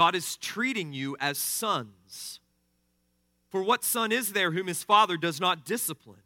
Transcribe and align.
God 0.00 0.14
is 0.14 0.38
treating 0.38 0.94
you 0.94 1.14
as 1.20 1.36
sons. 1.36 2.40
For 3.50 3.62
what 3.62 3.84
son 3.84 4.12
is 4.12 4.32
there 4.32 4.50
whom 4.50 4.66
his 4.66 4.82
father 4.82 5.18
does 5.18 5.42
not 5.42 5.66
discipline? 5.66 6.22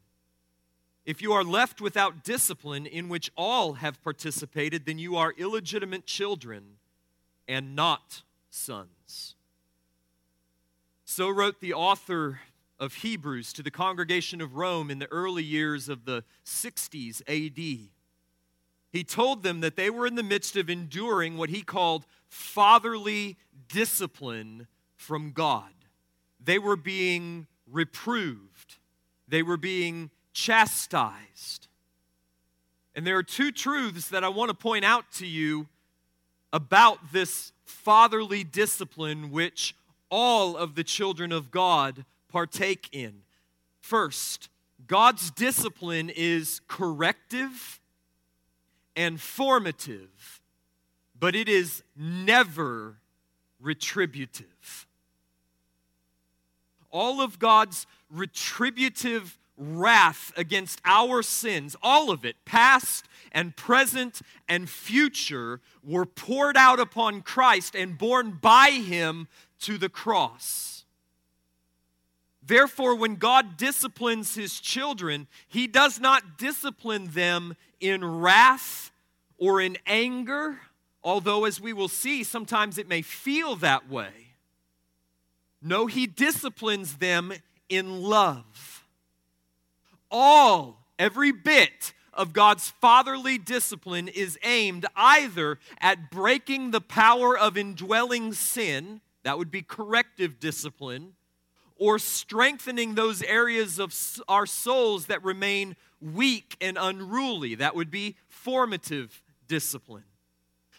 If 1.04 1.20
you 1.20 1.32
are 1.32 1.42
left 1.42 1.80
without 1.80 2.22
discipline 2.22 2.86
in 2.86 3.08
which 3.08 3.32
all 3.36 3.72
have 3.72 4.00
participated, 4.04 4.86
then 4.86 5.00
you 5.00 5.16
are 5.16 5.34
illegitimate 5.36 6.06
children 6.06 6.76
and 7.48 7.74
not 7.74 8.22
sons. 8.48 9.34
So 11.04 11.28
wrote 11.28 11.60
the 11.60 11.74
author 11.74 12.42
of 12.78 12.94
Hebrews 12.94 13.52
to 13.54 13.64
the 13.64 13.72
congregation 13.72 14.40
of 14.40 14.54
Rome 14.54 14.88
in 14.88 15.00
the 15.00 15.10
early 15.10 15.42
years 15.42 15.88
of 15.88 16.04
the 16.04 16.22
60s 16.46 17.22
AD. 17.26 17.88
He 18.92 19.02
told 19.02 19.42
them 19.42 19.62
that 19.62 19.74
they 19.74 19.90
were 19.90 20.06
in 20.06 20.14
the 20.14 20.22
midst 20.22 20.54
of 20.54 20.70
enduring 20.70 21.36
what 21.36 21.50
he 21.50 21.62
called 21.62 22.06
fatherly 22.34 23.36
discipline 23.68 24.66
from 24.96 25.30
God. 25.30 25.70
They 26.42 26.58
were 26.58 26.76
being 26.76 27.46
reproved, 27.70 28.76
they 29.28 29.42
were 29.42 29.56
being 29.56 30.10
chastised. 30.32 31.68
And 32.96 33.06
there 33.06 33.16
are 33.16 33.24
two 33.24 33.50
truths 33.50 34.08
that 34.08 34.22
I 34.22 34.28
want 34.28 34.50
to 34.50 34.54
point 34.54 34.84
out 34.84 35.10
to 35.12 35.26
you 35.26 35.68
about 36.52 37.12
this 37.12 37.52
fatherly 37.64 38.44
discipline 38.44 39.30
which 39.30 39.74
all 40.10 40.56
of 40.56 40.74
the 40.74 40.84
children 40.84 41.32
of 41.32 41.50
God 41.50 42.04
partake 42.28 42.88
in. 42.92 43.22
First, 43.80 44.48
God's 44.86 45.30
discipline 45.30 46.10
is 46.14 46.60
corrective 46.68 47.80
and 48.94 49.20
formative, 49.20 50.40
but 51.24 51.34
it 51.34 51.48
is 51.48 51.82
never 51.96 52.96
retributive. 53.58 54.86
All 56.90 57.22
of 57.22 57.38
God's 57.38 57.86
retributive 58.10 59.38
wrath 59.56 60.34
against 60.36 60.82
our 60.84 61.22
sins, 61.22 61.76
all 61.82 62.10
of 62.10 62.26
it, 62.26 62.36
past 62.44 63.06
and 63.32 63.56
present 63.56 64.20
and 64.50 64.68
future, 64.68 65.62
were 65.82 66.04
poured 66.04 66.58
out 66.58 66.78
upon 66.78 67.22
Christ 67.22 67.74
and 67.74 67.96
borne 67.96 68.32
by 68.32 68.72
him 68.72 69.26
to 69.60 69.78
the 69.78 69.88
cross. 69.88 70.84
Therefore, 72.42 72.96
when 72.96 73.14
God 73.14 73.56
disciplines 73.56 74.34
his 74.34 74.60
children, 74.60 75.26
he 75.48 75.68
does 75.68 75.98
not 75.98 76.36
discipline 76.36 77.06
them 77.12 77.56
in 77.80 78.04
wrath 78.04 78.92
or 79.38 79.62
in 79.62 79.78
anger, 79.86 80.60
although, 81.04 81.44
as 81.44 81.60
we 81.60 81.72
will 81.72 81.88
see, 81.88 82.24
sometimes 82.24 82.78
it 82.78 82.88
may 82.88 83.02
feel 83.02 83.54
that 83.56 83.88
way. 83.88 84.34
No, 85.62 85.86
he 85.86 86.06
disciplines 86.06 86.96
them 86.96 87.32
in 87.68 88.02
love. 88.02 88.84
All, 90.10 90.86
every 90.98 91.32
bit 91.32 91.92
of 92.12 92.32
God's 92.32 92.70
fatherly 92.70 93.38
discipline 93.38 94.08
is 94.08 94.38
aimed 94.42 94.86
either 94.94 95.58
at 95.80 96.10
breaking 96.10 96.70
the 96.70 96.80
power 96.80 97.36
of 97.36 97.56
indwelling 97.56 98.32
sin 98.32 99.00
that 99.24 99.38
would 99.38 99.50
be 99.50 99.62
corrective 99.62 100.38
discipline, 100.38 101.14
or 101.76 101.98
strengthening 101.98 102.94
those 102.94 103.22
areas 103.22 103.80
of 103.80 103.94
our 104.28 104.46
souls 104.46 105.06
that 105.06 105.24
remain 105.24 105.74
weak 106.00 106.56
and 106.60 106.78
unruly. 106.80 107.54
That 107.56 107.74
would 107.74 107.90
be 107.90 108.16
formative 108.28 109.22
discipline. 109.48 110.04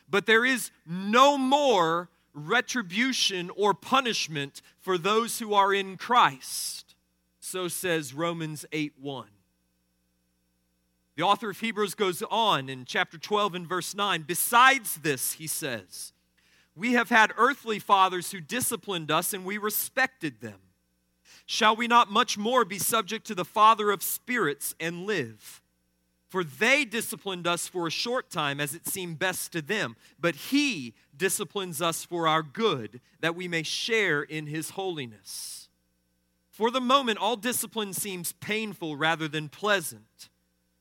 But 0.10 0.26
there 0.26 0.46
is 0.46 0.72
no 0.86 1.38
more 1.38 2.10
retribution 2.34 3.50
or 3.56 3.74
punishment 3.74 4.62
for 4.80 4.98
those 4.98 5.40
who 5.40 5.54
are 5.54 5.74
in 5.74 5.98
Christ. 5.98 6.96
So 7.40 7.68
says 7.68 8.14
Romans 8.14 8.66
8 8.72 8.94
1. 9.00 9.28
The 11.16 11.24
author 11.24 11.50
of 11.50 11.60
Hebrews 11.60 11.96
goes 11.96 12.22
on 12.30 12.68
in 12.68 12.84
chapter 12.84 13.18
12 13.18 13.56
and 13.56 13.68
verse 13.68 13.96
9. 13.96 14.26
Besides 14.28 14.98
this, 14.98 15.34
he 15.34 15.48
says, 15.48 16.12
we 16.76 16.94
have 16.94 17.10
had 17.10 17.32
earthly 17.38 17.80
fathers 17.80 18.32
who 18.32 18.42
disciplined 18.42 19.10
us, 19.10 19.34
and 19.34 19.46
we 19.46 19.58
respected 19.58 20.42
them. 20.42 20.60
Shall 21.46 21.76
we 21.76 21.88
not 21.88 22.12
much 22.12 22.38
more 22.38 22.66
be 22.66 22.80
subject 22.80 23.26
to 23.28 23.36
the 23.36 23.46
Father 23.46 23.92
of 23.92 24.04
spirits 24.04 24.76
and 24.80 25.06
live? 25.06 25.62
For 26.35 26.44
they 26.44 26.84
disciplined 26.84 27.47
us 27.47 27.66
for 27.66 27.88
a 27.88 27.90
short 27.90 28.29
time 28.29 28.59
as 28.59 28.75
it 28.75 28.85
seemed 28.85 29.18
best 29.18 29.53
to 29.53 29.62
them, 29.62 29.96
but 30.19 30.35
He 30.35 30.94
disciplines 31.16 31.81
us 31.81 32.03
for 32.03 32.28
our 32.28 32.44
good, 32.44 33.00
that 33.22 33.38
we 33.38 33.47
may 33.47 33.63
share 33.63 34.22
in 34.22 34.47
His 34.47 34.72
holiness. 34.72 35.69
For 36.50 36.72
the 36.72 36.81
moment, 36.81 37.19
all 37.19 37.38
discipline 37.38 37.94
seems 37.94 38.34
painful 38.34 38.97
rather 38.97 39.29
than 39.29 39.47
pleasant, 39.47 40.28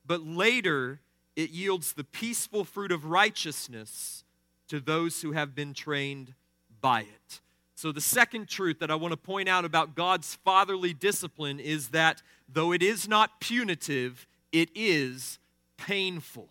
but 0.05 0.27
later 0.27 0.99
it 1.37 1.51
yields 1.51 1.93
the 1.93 2.03
peaceful 2.03 2.65
fruit 2.65 2.91
of 2.91 3.05
righteousness 3.05 4.25
to 4.67 4.81
those 4.81 5.23
who 5.23 5.31
have 5.31 5.55
been 5.55 5.73
trained 5.73 6.35
by 6.81 7.03
it. 7.03 7.41
So, 7.77 7.93
the 7.93 8.01
second 8.01 8.49
truth 8.49 8.81
that 8.81 8.91
I 8.91 8.97
want 8.97 9.13
to 9.13 9.17
point 9.17 9.49
out 9.49 9.65
about 9.65 9.95
God's 9.95 10.35
fatherly 10.35 10.93
discipline 10.93 11.61
is 11.61 11.91
that 11.91 12.25
though 12.49 12.73
it 12.73 12.83
is 12.83 13.07
not 13.07 13.39
punitive, 13.39 14.27
it 14.51 14.71
is 14.75 15.39
painful. 15.87 16.49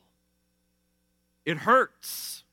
It 1.46 1.58
hurts. 1.58 2.44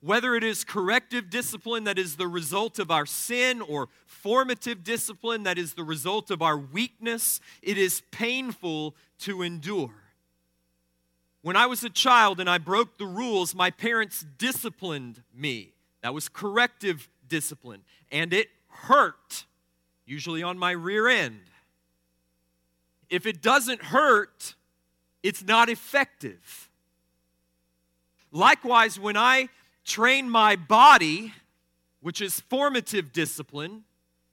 Whether 0.00 0.34
it 0.34 0.44
is 0.44 0.62
corrective 0.62 1.30
discipline 1.30 1.84
that 1.84 1.98
is 1.98 2.16
the 2.16 2.28
result 2.28 2.78
of 2.78 2.90
our 2.90 3.06
sin 3.06 3.60
or 3.60 3.88
formative 4.06 4.84
discipline 4.84 5.42
that 5.44 5.58
is 5.58 5.74
the 5.74 5.84
result 5.84 6.30
of 6.30 6.42
our 6.42 6.56
weakness, 6.56 7.40
it 7.62 7.78
is 7.78 8.02
painful 8.10 8.94
to 9.20 9.42
endure. 9.42 9.94
When 11.42 11.56
I 11.56 11.66
was 11.66 11.84
a 11.84 11.90
child 11.90 12.40
and 12.40 12.50
I 12.50 12.58
broke 12.58 12.98
the 12.98 13.06
rules, 13.06 13.54
my 13.54 13.70
parents 13.70 14.24
disciplined 14.38 15.22
me. 15.34 15.72
That 16.02 16.14
was 16.14 16.28
corrective 16.28 17.08
discipline. 17.28 17.82
And 18.10 18.32
it 18.32 18.48
hurt, 18.68 19.44
usually 20.04 20.42
on 20.42 20.58
my 20.58 20.72
rear 20.72 21.08
end. 21.08 21.40
If 23.08 23.26
it 23.26 23.42
doesn't 23.42 23.82
hurt, 23.82 24.54
it's 25.26 25.42
not 25.42 25.68
effective. 25.68 26.70
Likewise, 28.30 29.00
when 29.00 29.16
I 29.16 29.48
train 29.84 30.30
my 30.30 30.54
body, 30.54 31.34
which 32.00 32.20
is 32.20 32.38
formative 32.38 33.12
discipline, 33.12 33.82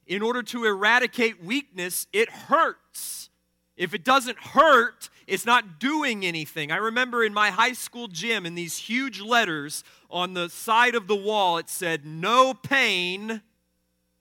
in 0.06 0.22
order 0.22 0.44
to 0.44 0.66
eradicate 0.66 1.44
weakness, 1.44 2.06
it 2.14 2.30
hurts. 2.30 3.32
If 3.76 3.96
it 3.96 4.04
doesn't 4.04 4.38
hurt, 4.38 5.10
it's 5.26 5.48
not 5.48 5.80
doing 5.80 6.24
anything. 6.24 6.72
I 6.72 6.76
remember 6.76 7.24
in 7.24 7.34
my 7.34 7.50
high 7.50 7.74
school 7.74 8.08
gym, 8.08 8.46
in 8.46 8.54
these 8.54 8.78
huge 8.78 9.20
letters 9.20 9.84
on 10.12 10.36
the 10.36 10.48
side 10.48 10.94
of 10.94 11.08
the 11.08 11.16
wall, 11.16 11.58
it 11.58 11.70
said, 11.70 12.06
No 12.06 12.54
pain, 12.54 13.42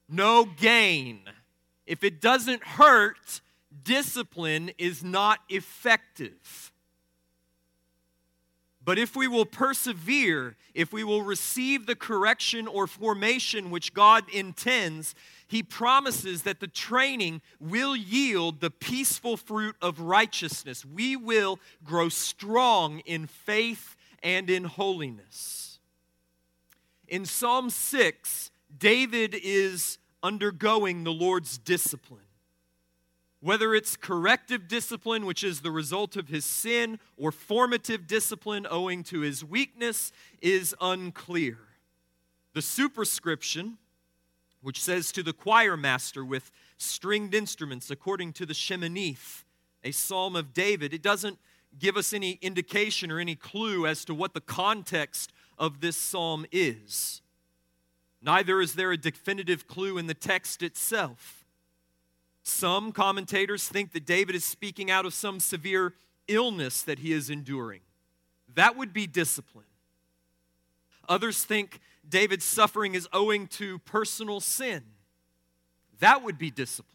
no 0.09 0.47
gain. 0.47 1.21
If 1.87 2.03
it 2.03 2.23
doesn't 2.23 2.65
hurt, 2.65 3.43
discipline 3.85 4.71
is 4.79 5.03
not 5.03 5.41
effective. 5.49 6.73
But 8.85 8.99
if 8.99 9.15
we 9.15 9.29
will 9.29 9.47
persevere, 9.47 10.57
if 10.75 10.93
we 10.93 11.05
will 11.05 11.23
receive 11.23 11.87
the 11.87 11.95
correction 11.95 12.67
or 12.67 12.87
formation 12.89 13.71
which 13.71 13.95
God 13.95 14.25
intends, 14.33 15.15
He 15.47 15.63
promises 15.63 16.43
that 16.43 16.59
the 16.59 16.67
training 16.67 17.43
will 17.61 17.95
yield 17.95 18.61
the 18.61 18.71
peaceful 18.71 19.37
fruit 19.37 19.77
of 19.81 20.01
righteousness. 20.01 20.85
We 20.85 21.15
will 21.15 21.61
grow 21.85 22.09
strong 22.09 23.01
in 23.01 23.29
faith 23.29 23.95
and 24.23 24.51
in 24.51 24.65
holiness. 24.65 25.79
In 27.07 27.25
Psalm 27.25 27.71
6, 27.71 28.51
David 28.77 29.37
is 29.41 29.99
undergoing 30.25 31.05
the 31.05 31.13
Lord's 31.13 31.57
discipline. 31.59 32.21
Whether 33.43 33.75
it's 33.75 33.97
corrective 33.97 34.69
discipline, 34.69 35.27
which 35.27 35.43
is 35.43 35.61
the 35.61 35.73
result 35.73 36.17
of 36.17 36.29
his 36.29 36.45
sin, 36.45 37.01
or 37.17 37.33
formative 37.33 38.07
discipline 38.07 38.69
owing 38.71 39.03
to 39.05 39.21
his 39.21 39.45
weakness, 39.45 40.13
is 40.41 40.77
unclear. 40.81 41.59
The 42.55 42.63
superscription, 42.63 43.79
which 44.61 44.81
says 44.81 45.11
to 45.11 45.25
the 45.25 45.33
choir 45.33 45.77
master 45.77 46.25
with 46.25 46.53
stringed 46.79 47.35
instruments 47.35 47.91
according 47.91 48.33
to 48.35 48.47
the 48.47 48.55
Sheminith, 48.55 49.43
a 49.83 49.91
psalm 49.91 50.37
of 50.37 50.55
David, 50.55 50.95
it 50.95 51.03
doesn't 51.03 51.39
give 51.77 51.97
us 51.97 52.13
any 52.13 52.39
indication 52.43 53.11
or 53.11 53.19
any 53.19 53.35
clue 53.35 53.89
as 53.89 54.05
to 54.05 54.15
what 54.15 54.35
the 54.35 54.41
context 54.41 55.33
of 55.59 55.81
this 55.81 55.97
psalm 55.97 56.47
is. 56.53 57.23
Neither 58.23 58.61
is 58.61 58.75
there 58.75 58.93
a 58.93 58.97
definitive 58.97 59.67
clue 59.67 59.99
in 59.99 60.07
the 60.07 60.15
text 60.15 60.63
itself. 60.63 61.42
Some 62.43 62.93
commentators 62.93 63.69
think 63.69 63.93
that 63.93 64.05
David 64.05 64.35
is 64.35 64.45
speaking 64.45 64.91
out 64.91 65.07
of 65.07 65.15
some 65.15 65.41
severe 65.41 65.95
illness 66.29 66.83
that 66.83 67.01
he 67.01 67.13
is 67.13 67.31
enduring. 67.31 67.81
That 68.55 68.77
would 68.77 68.93
be 68.93 69.07
discipline. 69.07 69.65
Others 71.09 71.45
think 71.45 71.81
David's 72.09 72.45
suffering 72.45 72.95
is 72.95 73.09
owing 73.13 73.47
to 73.49 73.79
personal 73.81 74.41
sin. 74.41 74.83
That 76.01 76.23
would 76.25 76.39
be 76.39 76.51
discipline. 76.51 76.93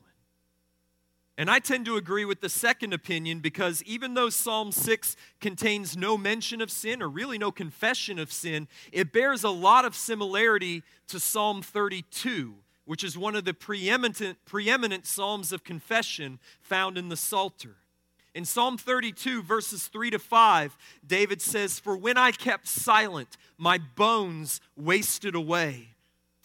And 1.37 1.51
I 1.51 1.59
tend 1.59 1.85
to 1.85 1.97
agree 1.97 2.25
with 2.25 2.41
the 2.41 2.49
second 2.49 2.93
opinion 2.93 3.41
because 3.41 3.83
even 3.83 4.15
though 4.15 4.29
Psalm 4.29 4.71
6 4.71 5.15
contains 5.39 5.95
no 5.95 6.17
mention 6.17 6.61
of 6.61 6.71
sin 6.71 7.01
or 7.01 7.07
really 7.07 7.37
no 7.37 7.51
confession 7.51 8.17
of 8.17 8.31
sin, 8.31 8.67
it 8.91 9.13
bears 9.13 9.43
a 9.43 9.49
lot 9.49 9.85
of 9.85 9.95
similarity 9.95 10.81
to 11.09 11.19
Psalm 11.19 11.61
32, 11.61 12.55
which 12.87 13.03
is 13.03 13.17
one 13.17 13.35
of 13.35 13.45
the 13.45 13.53
preeminent, 13.53 14.37
preeminent 14.45 15.05
Psalms 15.05 15.51
of 15.51 15.63
confession 15.63 16.39
found 16.61 16.97
in 16.97 17.09
the 17.09 17.17
Psalter. 17.17 17.75
In 18.33 18.45
Psalm 18.45 18.77
32, 18.77 19.43
verses 19.43 19.87
3 19.87 20.11
to 20.11 20.19
5, 20.19 20.77
David 21.05 21.41
says, 21.41 21.79
For 21.79 21.97
when 21.97 22.17
I 22.17 22.31
kept 22.31 22.67
silent, 22.67 23.35
my 23.57 23.77
bones 23.77 24.61
wasted 24.75 25.35
away 25.35 25.96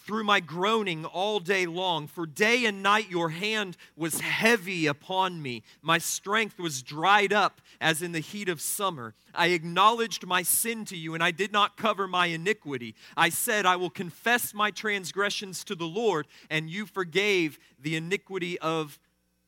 through 0.04 0.24
my 0.24 0.40
groaning 0.40 1.04
all 1.04 1.40
day 1.40 1.66
long. 1.66 2.06
For 2.06 2.26
day 2.26 2.64
and 2.64 2.82
night 2.82 3.10
your 3.10 3.30
hand 3.30 3.76
was 3.96 4.20
heavy 4.20 4.86
upon 4.86 5.40
me. 5.40 5.62
My 5.80 5.98
strength 5.98 6.58
was 6.58 6.82
dried 6.82 7.32
up 7.32 7.60
as 7.80 8.02
in 8.02 8.12
the 8.12 8.20
heat 8.20 8.48
of 8.48 8.60
summer. 8.60 9.14
I 9.34 9.48
acknowledged 9.48 10.26
my 10.26 10.42
sin 10.42 10.84
to 10.86 10.96
you, 10.96 11.14
and 11.14 11.22
I 11.22 11.30
did 11.30 11.52
not 11.52 11.76
cover 11.76 12.06
my 12.06 12.26
iniquity. 12.26 12.94
I 13.16 13.28
said, 13.28 13.66
I 13.66 13.76
will 13.76 13.90
confess 13.90 14.52
my 14.52 14.70
transgressions 14.70 15.64
to 15.64 15.74
the 15.74 15.86
Lord, 15.86 16.26
and 16.50 16.68
you 16.68 16.86
forgave 16.86 17.58
the 17.80 17.96
iniquity 17.96 18.58
of 18.58 18.98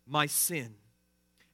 my 0.07 0.27
sin 0.27 0.77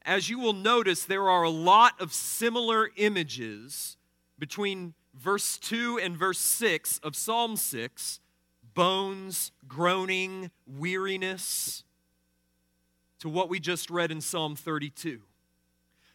as 0.04 0.30
you 0.30 0.38
will 0.38 0.52
notice, 0.52 1.04
there 1.04 1.28
are 1.28 1.42
a 1.42 1.50
lot 1.50 2.00
of 2.00 2.12
similar 2.12 2.90
images 2.96 3.96
between 4.38 4.94
verse 5.14 5.58
2 5.58 5.98
and 6.02 6.16
verse 6.16 6.38
6 6.38 6.98
of 6.98 7.14
Psalm 7.14 7.56
6 7.56 8.20
bones, 8.80 9.52
groaning, 9.68 10.50
weariness, 10.66 11.84
to 13.18 13.28
what 13.28 13.50
we 13.50 13.60
just 13.60 13.90
read 13.90 14.10
in 14.10 14.22
Psalm 14.22 14.56
32. 14.56 15.20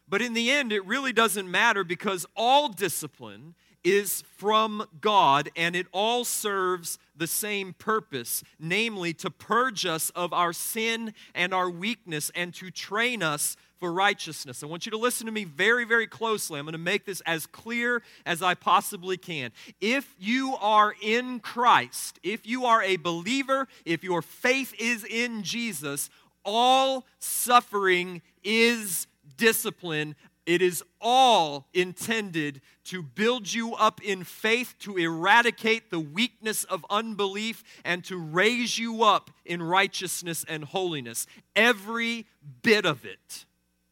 But 0.10 0.24
in 0.24 0.34
the 0.34 0.50
end, 0.50 0.74
it 0.74 0.84
really 0.84 1.14
doesn't 1.14 1.52
matter 1.52 1.84
because 1.84 2.26
all 2.36 2.70
discipline 2.70 3.54
is 3.84 4.24
from 4.36 4.88
God 5.00 5.52
and 5.56 5.76
it 5.76 5.86
all 5.92 6.26
serves 6.26 6.98
the 7.16 7.28
same 7.28 7.74
purpose, 7.74 8.44
namely 8.60 9.14
to 9.14 9.30
purge 9.30 9.86
us 9.86 10.10
of 10.16 10.34
our 10.34 10.52
sin 10.52 11.14
and 11.36 11.54
our 11.54 11.70
weakness 11.70 12.32
and 12.34 12.52
to 12.56 12.72
train 12.72 13.22
us 13.22 13.56
for 13.80 13.92
righteousness. 13.92 14.63
I 14.63 14.68
want 14.68 14.86
you 14.86 14.92
to 14.92 14.98
listen 14.98 15.25
to 15.25 15.31
me 15.31 15.44
very, 15.44 15.86
very 15.86 16.07
closely. 16.07 16.60
I'm 16.60 16.66
going 16.66 16.74
to 16.74 16.77
make 16.77 17.06
this 17.06 17.22
as 17.25 17.45
clear 17.45 18.01
as 18.25 18.42
I 18.42 18.54
possibly 18.54 19.18
can. 19.18 19.51
If 19.81 20.16
you 20.19 20.56
are 20.60 20.94
in 21.01 21.39
Christ, 21.39 22.19
if 22.24 22.45
you 22.45 22.66
are 22.66 22.81
a 22.81 22.98
believer, 22.98 23.68
if 23.86 24.04
your 24.04 24.22
faith 24.22 24.74
is 24.80 25.04
in 25.04 25.44
Jesus, 25.44 26.10
all 26.44 27.06
suffering 27.19 28.22
is 28.44 29.07
discipline. 29.38 30.16
It 30.45 30.62
is 30.62 30.83
all 31.01 31.68
intended 31.74 32.62
to 32.86 33.01
build 33.01 33.51
you 33.51 33.74
up 33.74 34.00
in 34.04 34.24
faith, 34.24 34.75
to 34.80 34.95
eradicate 34.95 35.89
the 35.89 36.00
weakness 36.00 36.63
of 36.66 36.86
unbelief, 36.89 37.63
and 37.83 38.04
to 38.06 38.18
raise 38.18 38.77
you 38.77 39.04
up 39.04 39.31
in 39.44 39.62
righteousness 39.62 40.45
and 40.48 40.63
holiness. 40.63 41.25
Every 41.56 42.27
bit 42.62 42.86
of 42.86 43.06
it 43.06 43.45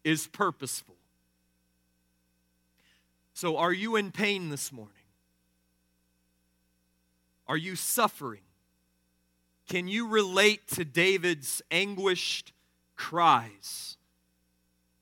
is 0.03 0.27
purposeful. 0.27 0.95
So, 3.33 3.57
are 3.57 3.73
you 3.73 3.95
in 3.95 4.11
pain 4.11 4.49
this 4.49 4.71
morning? 4.71 4.93
Are 7.47 7.57
you 7.57 7.75
suffering? 7.75 8.41
Can 9.67 9.87
you 9.87 10.07
relate 10.07 10.67
to 10.69 10.85
David's 10.85 11.61
anguished 11.71 12.53
cries? 12.95 13.97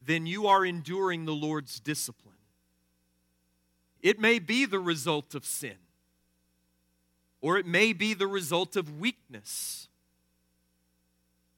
Then 0.04 0.26
you 0.26 0.48
are 0.48 0.66
enduring 0.66 1.26
the 1.26 1.34
Lord's 1.34 1.80
discipline. 1.80 2.36
It 4.02 4.20
may 4.20 4.40
be 4.40 4.66
the 4.66 4.80
result 4.80 5.36
of 5.36 5.46
sin, 5.46 5.78
or 7.42 7.58
it 7.58 7.68
may 7.68 7.94
be 7.94 8.14
the 8.14 8.28
result 8.28 8.76
of 8.76 9.00
weakness. 9.00 9.90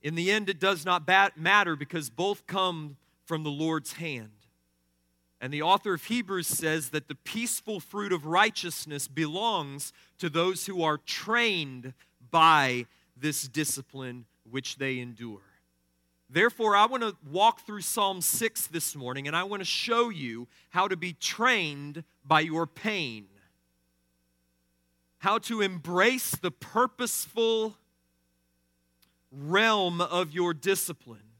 In 0.01 0.15
the 0.15 0.31
end, 0.31 0.49
it 0.49 0.59
does 0.59 0.85
not 0.85 1.07
matter 1.37 1.77
because 1.77 2.09
both 2.09 2.45
come 2.45 2.97
from 3.25 3.43
the 3.43 3.51
Lord's 3.51 3.93
hand. 3.93 4.31
And 5.43 5.53
the 5.53 5.61
author 5.61 5.93
of 5.93 6.05
Hebrews 6.05 6.47
says 6.47 6.91
that 6.91 7.09
the 7.09 7.15
peaceful 7.15 7.81
fruit 7.81 8.13
of 8.13 8.25
righteousness 8.25 9.09
belongs 9.09 9.91
to 10.19 10.29
those 10.29 10.65
who 10.65 10.83
are 10.83 10.97
trained 10.97 11.93
by 12.31 12.85
this 13.17 13.47
discipline 13.47 14.25
which 14.49 14.77
they 14.77 14.99
endure. 14.99 15.41
Therefore, 16.29 16.75
I 16.75 16.85
want 16.85 17.03
to 17.03 17.15
walk 17.29 17.65
through 17.65 17.81
Psalm 17.81 18.21
6 18.21 18.67
this 18.67 18.95
morning 18.95 19.27
and 19.27 19.35
I 19.35 19.43
want 19.43 19.59
to 19.59 19.65
show 19.65 20.09
you 20.09 20.47
how 20.69 20.87
to 20.87 20.95
be 20.95 21.11
trained 21.11 22.05
by 22.25 22.39
your 22.39 22.65
pain, 22.65 23.25
how 25.17 25.39
to 25.39 25.61
embrace 25.61 26.31
the 26.31 26.51
purposeful 26.51 27.75
realm 29.29 29.99
of 29.99 30.31
your 30.31 30.53
discipline 30.53 31.32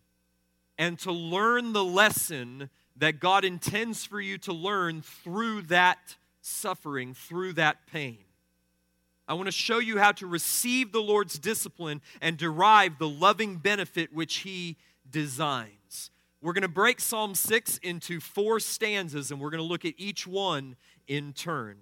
and 0.77 0.97
to 0.99 1.11
learn 1.11 1.73
the 1.73 1.83
lesson 1.83 2.69
that 2.97 3.19
God 3.19 3.43
intends 3.43 4.05
for 4.05 4.21
you 4.21 4.37
to 4.39 4.53
learn 4.53 5.01
through 5.01 5.63
that 5.63 6.15
suffering, 6.41 7.13
through 7.13 7.53
that 7.53 7.87
pain. 7.91 8.19
I 9.27 9.33
want 9.35 9.47
to 9.47 9.51
show 9.51 9.79
you 9.79 9.97
how 9.97 10.11
to 10.13 10.27
receive 10.27 10.91
the 10.91 11.01
Lord's 11.01 11.39
discipline 11.39 12.01
and 12.21 12.37
derive 12.37 12.99
the 12.99 13.07
loving 13.07 13.55
benefit 13.55 14.13
which 14.13 14.37
He 14.37 14.77
designs. 15.09 16.11
We're 16.41 16.53
going 16.53 16.63
to 16.63 16.67
break 16.67 16.99
Psalm 16.99 17.35
6 17.35 17.77
into 17.77 18.19
four 18.19 18.59
stanzas 18.59 19.31
and 19.31 19.39
we're 19.39 19.49
going 19.49 19.63
to 19.63 19.67
look 19.67 19.85
at 19.85 19.93
each 19.97 20.27
one 20.27 20.75
in 21.07 21.31
turn. 21.31 21.77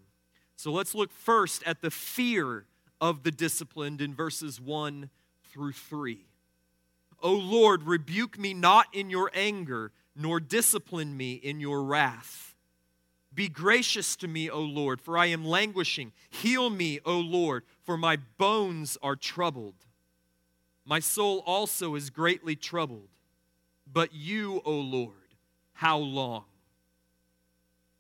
So 0.56 0.72
let's 0.72 0.94
look 0.94 1.12
first 1.12 1.64
at 1.66 1.82
the 1.82 1.90
fear 1.90 2.66
of 3.00 3.24
the 3.24 3.32
disciplined 3.32 4.02
in 4.02 4.14
verses 4.14 4.62
1 4.62 5.10
through 5.52 5.72
3. 5.72 6.28
O 7.22 7.34
Lord, 7.34 7.84
rebuke 7.84 8.38
me 8.38 8.54
not 8.54 8.88
in 8.94 9.10
your 9.10 9.32
anger, 9.34 9.92
nor 10.16 10.40
discipline 10.40 11.16
me 11.16 11.34
in 11.34 11.60
your 11.60 11.84
wrath. 11.84 12.56
Be 13.34 13.48
gracious 13.48 14.16
to 14.18 14.28
me, 14.28 14.50
O 14.50 14.60
Lord, 14.60 15.00
for 15.00 15.18
I 15.18 15.28
am 15.28 15.46
languishing. 15.46 16.12
Heal 16.30 16.70
me, 16.70 17.00
O 17.06 17.18
Lord, 17.18 17.64
for 17.84 17.98
my 17.98 18.18
bones 18.38 18.98
are 19.02 19.16
troubled. 19.16 19.76
My 20.86 21.00
soul 21.00 21.42
also 21.46 21.96
is 21.96 22.10
greatly 22.10 22.56
troubled. 22.56 23.08
But 23.92 24.14
you, 24.14 24.62
O 24.66 24.74
Lord, 24.74 25.14
how 25.74 25.98
long? 25.98 26.44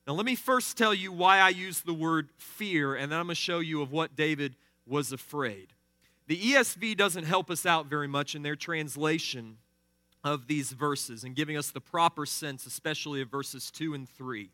Now, 0.06 0.13
let 0.13 0.25
me 0.25 0.36
first 0.36 0.78
tell 0.78 0.94
you 0.94 1.12
why 1.12 1.40
I 1.40 1.50
use 1.50 1.82
the 1.82 1.94
word 1.94 2.30
fear, 2.38 2.96
and 2.96 3.12
then 3.12 3.20
I'm 3.20 3.28
going 3.28 3.36
to 3.36 3.42
show 3.42 3.60
you 3.60 3.82
of 3.82 3.92
what 3.92 4.16
David 4.16 4.56
was 4.86 5.12
afraid. 5.12 5.68
The 6.32 6.54
ESV 6.54 6.96
doesn't 6.96 7.26
help 7.26 7.52
us 7.52 7.66
out 7.66 7.88
very 7.88 8.08
much 8.08 8.36
in 8.36 8.42
their 8.42 8.56
translation 8.56 9.58
of 10.24 10.48
these 10.48 10.72
verses 10.72 11.26
and 11.26 11.36
giving 11.36 11.58
us 11.58 11.72
the 11.72 11.82
proper 11.82 12.26
sense, 12.26 12.66
especially 12.66 13.20
of 13.20 13.30
verses 13.30 13.70
2 13.70 13.94
and 13.94 14.08
3. 14.08 14.50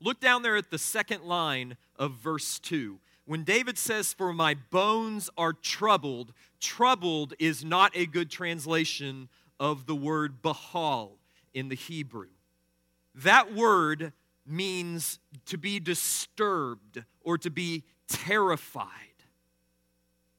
Look 0.00 0.20
down 0.20 0.40
there 0.40 0.56
at 0.56 0.70
the 0.70 0.78
second 0.78 1.24
line 1.24 1.76
of 1.96 2.12
verse 2.12 2.58
2. 2.60 2.98
When 3.26 3.44
David 3.44 3.76
says, 3.76 4.14
For 4.14 4.32
my 4.32 4.54
bones 4.70 5.28
are 5.36 5.52
troubled, 5.52 6.32
troubled 6.60 7.34
is 7.38 7.62
not 7.62 7.92
a 7.94 8.06
good 8.06 8.30
translation 8.30 9.28
of 9.60 9.84
the 9.84 9.94
word 9.94 10.40
bahal 10.40 11.10
in 11.52 11.68
the 11.68 11.76
Hebrew. 11.76 12.28
That 13.14 13.54
word 13.54 14.14
means 14.46 15.18
to 15.44 15.58
be 15.58 15.78
disturbed 15.78 17.04
or 17.20 17.36
to 17.36 17.50
be 17.50 17.84
terrified. 18.08 19.07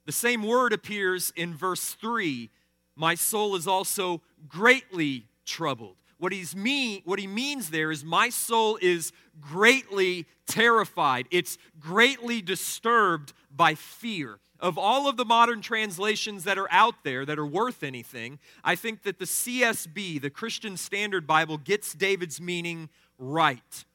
The 0.10 0.14
same 0.14 0.42
word 0.42 0.74
appears 0.74 1.32
in 1.36 1.54
verse 1.54 1.94
3 1.94 2.50
My 2.96 3.14
soul 3.14 3.56
is 3.56 3.68
also 3.68 4.24
greatly 4.48 5.28
troubled. 5.46 5.98
What, 6.18 6.32
he's 6.32 6.56
mean, 6.56 7.04
what 7.06 7.20
he 7.20 7.28
means 7.28 7.70
there 7.70 7.92
is, 7.92 8.04
My 8.04 8.30
soul 8.30 8.80
is 8.82 9.12
greatly 9.40 10.26
terrified, 10.48 11.28
it's 11.30 11.60
greatly 11.80 12.42
disturbed 12.42 13.34
by 13.56 13.76
fear. 13.76 14.40
of 14.60 14.80
all 14.80 15.08
of 15.08 15.16
the 15.16 15.26
modern 15.26 15.62
translations 15.62 16.44
that 16.44 16.58
are 16.58 16.72
out 16.72 17.04
there 17.04 17.24
that 17.24 17.38
are 17.38 17.46
worth 17.46 17.84
anything, 17.84 18.40
I 18.64 18.74
think 18.74 19.04
that 19.04 19.20
the 19.20 19.26
CSB, 19.26 20.20
the 20.20 20.32
Christian 20.32 20.76
Standard 20.76 21.28
Bible, 21.28 21.60
gets 21.60 21.94
David's 21.94 22.42
meaning 22.42 22.90
right. 23.20 23.86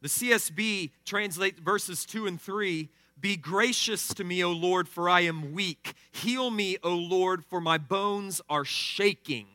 The 0.00 0.08
CSB 0.08 0.92
translates 1.04 1.60
verses 1.60 2.06
2 2.06 2.26
and 2.26 2.40
3 2.40 2.88
Be 3.20 3.36
gracious 3.36 4.08
to 4.14 4.24
me, 4.24 4.42
O 4.42 4.52
Lord, 4.52 4.88
for 4.88 5.08
I 5.08 5.20
am 5.20 5.52
weak. 5.52 5.94
Heal 6.10 6.50
me, 6.50 6.78
O 6.82 6.94
Lord, 6.94 7.44
for 7.44 7.60
my 7.60 7.76
bones 7.76 8.40
are 8.48 8.64
shaking. 8.64 9.46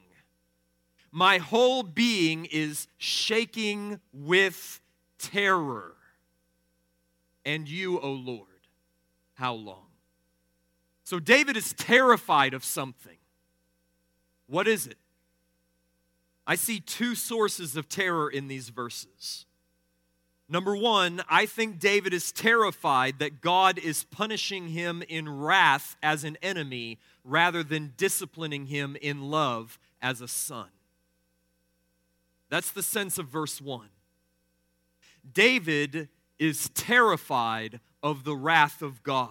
My 1.11 1.37
whole 1.37 1.81
being 1.81 2.45
is 2.45 2.87
shaking 2.97 3.99
with 4.13 4.81
terror. 5.17 5.93
And 7.45 7.67
you, 7.69 7.99
O 7.99 8.11
Lord, 8.11 8.47
how 9.35 9.53
long? 9.53 9.85
So 11.03 11.19
David 11.19 11.55
is 11.55 11.73
terrified 11.73 12.53
of 12.53 12.65
something. 12.65 13.17
What 14.47 14.67
is 14.67 14.87
it? 14.87 14.97
I 16.47 16.55
see 16.55 16.79
two 16.79 17.15
sources 17.15 17.75
of 17.75 17.89
terror 17.89 18.29
in 18.29 18.47
these 18.47 18.69
verses. 18.69 19.44
Number 20.47 20.75
one, 20.75 21.23
I 21.27 21.47
think 21.47 21.79
David 21.79 22.13
is 22.13 22.31
terrified 22.31 23.17
that 23.19 23.41
God 23.41 23.79
is 23.79 24.03
punishing 24.03 24.67
him 24.67 25.01
in 25.07 25.27
wrath 25.27 25.95
as 26.03 26.23
an 26.23 26.37
enemy 26.41 26.99
rather 27.23 27.63
than 27.63 27.93
disciplining 27.97 28.67
him 28.67 28.95
in 29.01 29.31
love 29.31 29.79
as 30.01 30.21
a 30.21 30.27
son. 30.27 30.67
That's 32.49 32.71
the 32.71 32.83
sense 32.83 33.17
of 33.17 33.27
verse 33.27 33.59
1. 33.59 33.87
David 35.33 36.09
is 36.37 36.69
terrified 36.69 37.79
of 38.03 38.23
the 38.23 38.35
wrath 38.35 38.83
of 38.83 39.01
God. 39.01 39.29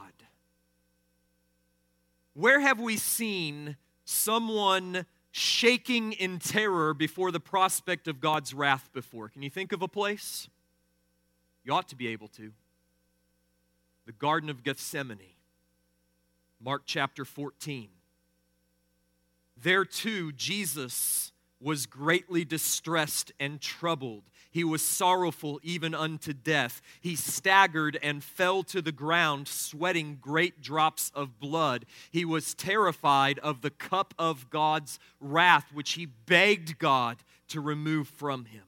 Where 2.32 2.58
have 2.58 2.80
we 2.80 2.96
seen 2.96 3.76
someone 4.04 5.06
shaking 5.30 6.12
in 6.12 6.40
terror 6.40 6.92
before 6.92 7.30
the 7.30 7.38
prospect 7.38 8.08
of 8.08 8.20
God's 8.20 8.52
wrath 8.52 8.90
before? 8.92 9.28
Can 9.28 9.42
you 9.42 9.50
think 9.50 9.70
of 9.70 9.80
a 9.80 9.88
place? 9.88 10.48
You 11.64 11.72
ought 11.72 11.88
to 11.88 11.96
be 11.96 12.08
able 12.08 12.28
to. 12.28 12.52
The 14.06 14.12
Garden 14.12 14.50
of 14.50 14.62
Gethsemane, 14.62 15.18
Mark 16.60 16.82
chapter 16.84 17.24
14. 17.24 17.88
There 19.56 19.84
too, 19.84 20.32
Jesus 20.32 21.32
was 21.60 21.86
greatly 21.86 22.44
distressed 22.44 23.32
and 23.40 23.60
troubled. 23.60 24.24
He 24.50 24.62
was 24.62 24.82
sorrowful 24.82 25.58
even 25.62 25.94
unto 25.94 26.34
death. 26.34 26.82
He 27.00 27.16
staggered 27.16 27.98
and 28.02 28.22
fell 28.22 28.62
to 28.64 28.82
the 28.82 28.92
ground, 28.92 29.48
sweating 29.48 30.18
great 30.20 30.60
drops 30.60 31.10
of 31.14 31.40
blood. 31.40 31.86
He 32.10 32.26
was 32.26 32.54
terrified 32.54 33.38
of 33.38 33.62
the 33.62 33.70
cup 33.70 34.12
of 34.18 34.50
God's 34.50 34.98
wrath, 35.18 35.72
which 35.72 35.94
he 35.94 36.04
begged 36.04 36.78
God 36.78 37.16
to 37.48 37.60
remove 37.60 38.08
from 38.08 38.44
him. 38.44 38.64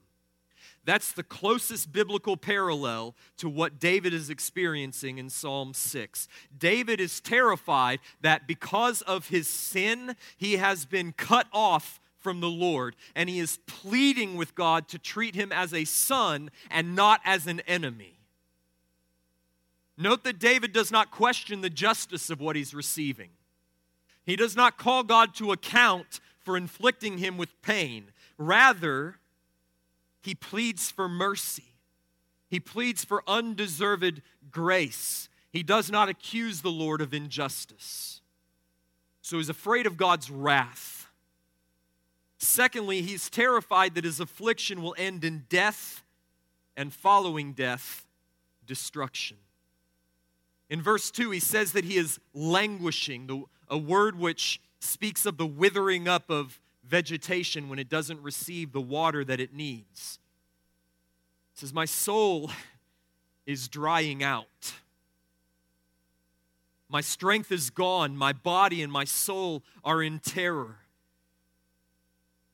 That's 0.87 1.11
the 1.11 1.25
closest 1.25 1.93
biblical 1.93 2.37
parallel 2.37 3.17
to 3.39 3.49
what 3.49 3.81
David 3.81 4.15
is 4.15 4.31
experiencing 4.31 5.19
in 5.19 5.29
Psalm 5.29 5.75
6. 5.75 6.29
David 6.57 7.01
is 7.01 7.21
terrified 7.21 7.99
that 8.21 8.47
because 8.47 9.03
of 9.03 9.29
his 9.29 9.49
sin, 9.49 10.15
he 10.37 10.55
has 10.55 10.85
been 10.87 11.13
cut 11.13 11.49
off 11.53 12.01
from 12.21 12.41
the 12.41 12.49
Lord, 12.49 12.95
and 13.17 13.29
he 13.29 13.41
is 13.41 13.59
pleading 13.67 14.37
with 14.37 14.55
God 14.55 14.87
to 14.89 14.99
treat 14.99 15.35
him 15.35 15.51
as 15.51 15.75
a 15.75 15.85
son 15.85 16.51
and 16.71 16.95
not 16.95 17.21
as 17.25 17.49
an 17.49 17.61
enemy. 17.67 18.21
Note 19.99 20.23
that 20.23 20.39
David 20.39 20.73
does 20.73 20.93
not 20.93 21.11
question 21.11 21.63
the 21.63 21.71
justice 21.71 22.31
of 22.31 22.41
what 22.41 22.55
he's 22.55 22.75
receiving. 22.75 23.31
He 24.25 24.37
does 24.37 24.55
not 24.55 24.79
call 24.79 25.03
God 25.03 25.35
to 25.37 25.51
account 25.51 26.21
for 26.39 26.57
inflicting 26.57 27.19
him 27.19 27.37
with 27.37 27.61
pain. 27.61 28.13
Rather, 28.39 29.17
he 30.27 30.35
pleads 30.35 30.91
for 30.91 31.09
mercy. 31.09 31.77
He 32.49 32.59
pleads 32.59 33.05
for 33.05 33.23
undeserved 33.29 34.23
grace. 34.51 35.29
He 35.53 35.63
does 35.63 35.89
not 35.89 36.09
accuse 36.09 36.61
the 36.61 36.71
Lord 36.71 37.01
of 37.01 37.15
injustice. 37.15 38.21
So 39.23 39.37
he's 39.37 39.49
afraid 39.49 39.87
of 39.87 39.97
God's 39.97 40.29
wrath. 40.29 41.09
Secondly, 42.39 43.03
he's 43.03 43.31
terrified 43.31 43.95
that 43.95 44.05
his 44.05 44.19
affliction 44.19 44.83
will 44.83 44.97
end 44.99 45.25
in 45.25 45.45
death 45.49 46.03
and 46.77 46.93
following 46.93 47.53
death, 47.53 48.05
destruction. 48.67 49.37
In 50.69 50.83
verse 50.83 51.13
2, 51.13 51.31
he 51.31 51.41
says 51.41 51.71
that 51.73 51.85
he 51.85 51.97
is 51.97 52.19
languishing, 52.35 53.47
a 53.69 53.79
word 53.79 54.19
which 54.19 54.61
speaks 54.81 55.25
of 55.25 55.37
the 55.37 55.47
withering 55.47 56.09
up 56.09 56.31
of 56.31 56.61
vegetation 56.87 57.69
when 57.69 57.79
it 57.79 57.89
doesn't 57.89 58.23
receive 58.23 58.73
the 58.73 58.81
water 58.81 59.25
that 59.25 59.41
it 59.41 59.55
needs. 59.55 60.19
It 61.55 61.61
says, 61.61 61.73
My 61.73 61.85
soul 61.85 62.51
is 63.47 63.69
drying 63.69 64.23
out. 64.23 64.73
My 66.89 67.01
strength 67.01 67.51
is 67.51 67.71
gone. 67.71 68.17
My 68.17 68.33
body 68.33 68.83
and 68.83 68.93
my 68.93 69.05
soul 69.05 69.63
are 69.85 70.03
in 70.03 70.21
terror. 70.21 70.77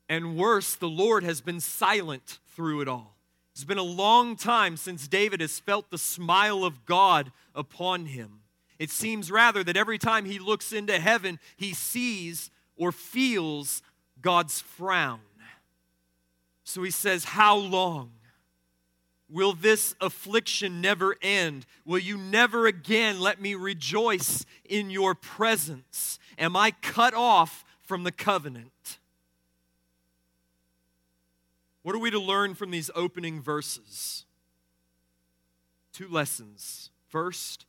And 0.09 0.37
worse, 0.37 0.75
the 0.75 0.89
Lord 0.89 1.25
has 1.25 1.41
been 1.41 1.61
silent 1.61 2.39
through 2.55 2.81
it 2.81 2.89
all. 2.89 3.17
It's 3.53 3.65
been 3.65 3.79
a 3.79 3.83
long 3.83 4.37
time 4.37 4.77
since 4.77 5.07
David 5.07 5.41
has 5.41 5.59
felt 5.59 5.91
the 5.91 5.99
smile 5.99 6.65
of 6.65 6.87
God 6.87 7.33
upon 7.55 8.07
him. 8.07 8.41
It 8.79 8.91
seems 8.91 9.31
rather 9.31 9.63
that 9.63 9.77
every 9.77 9.99
time 9.99 10.25
he 10.25 10.39
looks 10.39 10.73
into 10.73 10.99
heaven, 10.99 11.39
he 11.57 11.75
sees 11.75 12.51
or 12.77 12.93
feels 12.93 13.83
God's 14.23 14.61
frown. 14.61 15.21
So 16.65 16.83
he 16.83 16.91
says, 16.91 17.25
How 17.25 17.57
long? 17.57 18.13
Will 19.29 19.55
this 19.55 19.95
affliction 20.01 20.83
never 20.83 21.17
end? 21.23 21.65
Will 21.87 21.99
you 21.99 22.19
never 22.19 22.67
again 22.67 23.19
let 23.19 23.41
me 23.41 23.55
rejoice 23.55 24.45
in 24.65 24.91
your 24.91 25.15
presence? 25.15 26.19
Am 26.39 26.55
I 26.55 26.73
cut 26.83 27.15
off 27.15 27.65
from 27.81 28.05
the 28.05 28.13
covenant? 28.13 28.99
What 31.83 31.95
are 31.95 31.99
we 31.99 32.11
to 32.11 32.21
learn 32.21 32.55
from 32.55 32.71
these 32.71 32.91
opening 32.95 33.41
verses? 33.41 34.27
Two 35.95 36.09
lessons. 36.09 36.91
First, 37.09 37.65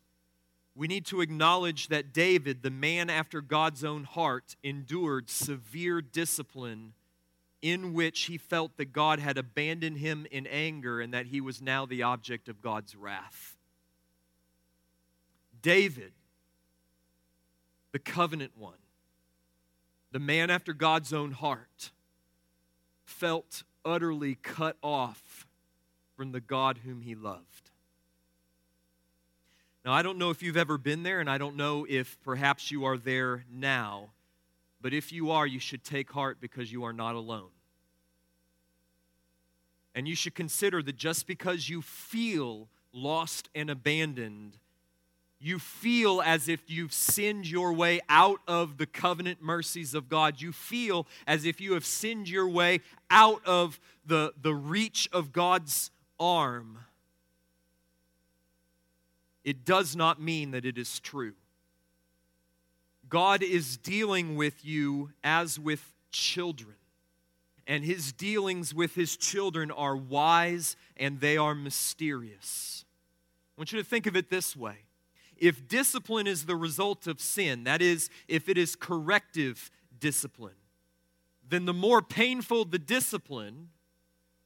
we 0.75 0.87
need 0.87 1.05
to 1.05 1.21
acknowledge 1.21 1.89
that 1.89 2.13
David, 2.13 2.63
the 2.63 2.71
man 2.71 3.09
after 3.09 3.41
God's 3.41 3.83
own 3.83 4.05
heart, 4.05 4.55
endured 4.63 5.29
severe 5.29 6.01
discipline 6.01 6.93
in 7.61 7.93
which 7.93 8.23
he 8.23 8.37
felt 8.37 8.75
that 8.77 8.91
God 8.91 9.19
had 9.19 9.37
abandoned 9.37 9.97
him 9.97 10.25
in 10.31 10.47
anger 10.47 10.99
and 10.99 11.13
that 11.13 11.27
he 11.27 11.39
was 11.39 11.61
now 11.61 11.85
the 11.85 12.03
object 12.03 12.49
of 12.49 12.61
God's 12.61 12.95
wrath. 12.95 13.55
David, 15.61 16.11
the 17.91 17.99
covenant 17.99 18.51
one, 18.57 18.73
the 20.11 20.19
man 20.19 20.49
after 20.49 20.73
God's 20.73 21.13
own 21.13 21.31
heart, 21.31 21.91
felt 23.05 23.63
utterly 23.85 24.35
cut 24.35 24.75
off 24.81 25.47
from 26.17 26.31
the 26.31 26.41
God 26.41 26.79
whom 26.83 27.01
he 27.01 27.15
loved. 27.15 27.71
Now, 29.85 29.91
I 29.93 30.01
don't 30.01 30.17
know 30.17 30.29
if 30.29 30.41
you've 30.41 30.57
ever 30.57 30.77
been 30.77 31.03
there, 31.03 31.19
and 31.19 31.29
I 31.29 31.37
don't 31.37 31.57
know 31.57 31.85
if 31.89 32.17
perhaps 32.23 32.71
you 32.71 32.85
are 32.85 32.97
there 32.97 33.43
now, 33.51 34.09
but 34.81 34.93
if 34.93 35.11
you 35.11 35.31
are, 35.31 35.45
you 35.45 35.59
should 35.59 35.83
take 35.83 36.11
heart 36.11 36.37
because 36.39 36.71
you 36.71 36.83
are 36.83 36.93
not 36.93 37.15
alone. 37.15 37.49
And 39.95 40.07
you 40.07 40.15
should 40.15 40.35
consider 40.35 40.81
that 40.83 40.95
just 40.95 41.27
because 41.27 41.69
you 41.69 41.81
feel 41.81 42.67
lost 42.93 43.49
and 43.53 43.69
abandoned 43.69 44.57
you 45.43 45.59
feel 45.59 46.21
as 46.21 46.47
if 46.47 46.69
you've 46.69 46.93
sinned 46.93 47.49
your 47.49 47.73
way 47.73 47.99
out 48.07 48.39
of 48.47 48.77
the 48.77 48.85
covenant 48.85 49.41
mercies 49.41 49.93
of 49.93 50.07
God. 50.07 50.39
You 50.39 50.53
feel 50.53 51.05
as 51.27 51.43
if 51.43 51.59
you 51.59 51.73
have 51.73 51.85
sinned 51.85 52.29
your 52.29 52.47
way 52.47 52.79
out 53.11 53.41
of 53.45 53.77
the, 54.05 54.33
the 54.41 54.55
reach 54.55 55.09
of 55.11 55.33
God's 55.33 55.91
arm. 56.17 56.79
It 59.43 59.65
does 59.65 59.95
not 59.95 60.21
mean 60.21 60.51
that 60.51 60.65
it 60.65 60.77
is 60.77 60.99
true. 60.99 61.33
God 63.09 63.43
is 63.43 63.77
dealing 63.77 64.35
with 64.35 64.63
you 64.65 65.11
as 65.23 65.59
with 65.59 65.93
children. 66.11 66.75
And 67.67 67.83
his 67.83 68.11
dealings 68.11 68.73
with 68.73 68.95
his 68.95 69.15
children 69.15 69.71
are 69.71 69.95
wise 69.95 70.75
and 70.97 71.19
they 71.19 71.37
are 71.37 71.55
mysterious. 71.55 72.85
I 73.57 73.61
want 73.61 73.71
you 73.71 73.79
to 73.79 73.85
think 73.85 74.05
of 74.05 74.15
it 74.15 74.29
this 74.29 74.55
way 74.55 74.77
if 75.37 75.67
discipline 75.67 76.27
is 76.27 76.45
the 76.45 76.55
result 76.55 77.05
of 77.07 77.19
sin, 77.19 77.65
that 77.65 77.81
is, 77.81 78.09
if 78.27 78.47
it 78.47 78.57
is 78.57 78.75
corrective 78.75 79.69
discipline, 79.99 80.55
then 81.47 81.65
the 81.65 81.73
more 81.73 82.01
painful 82.01 82.65
the 82.65 82.79
discipline, 82.79 83.69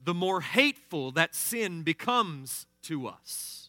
the 0.04 0.14
more 0.14 0.42
hateful 0.42 1.12
that 1.12 1.36
sin 1.36 1.84
becomes 1.84 2.66
to 2.84 3.08
us. 3.08 3.67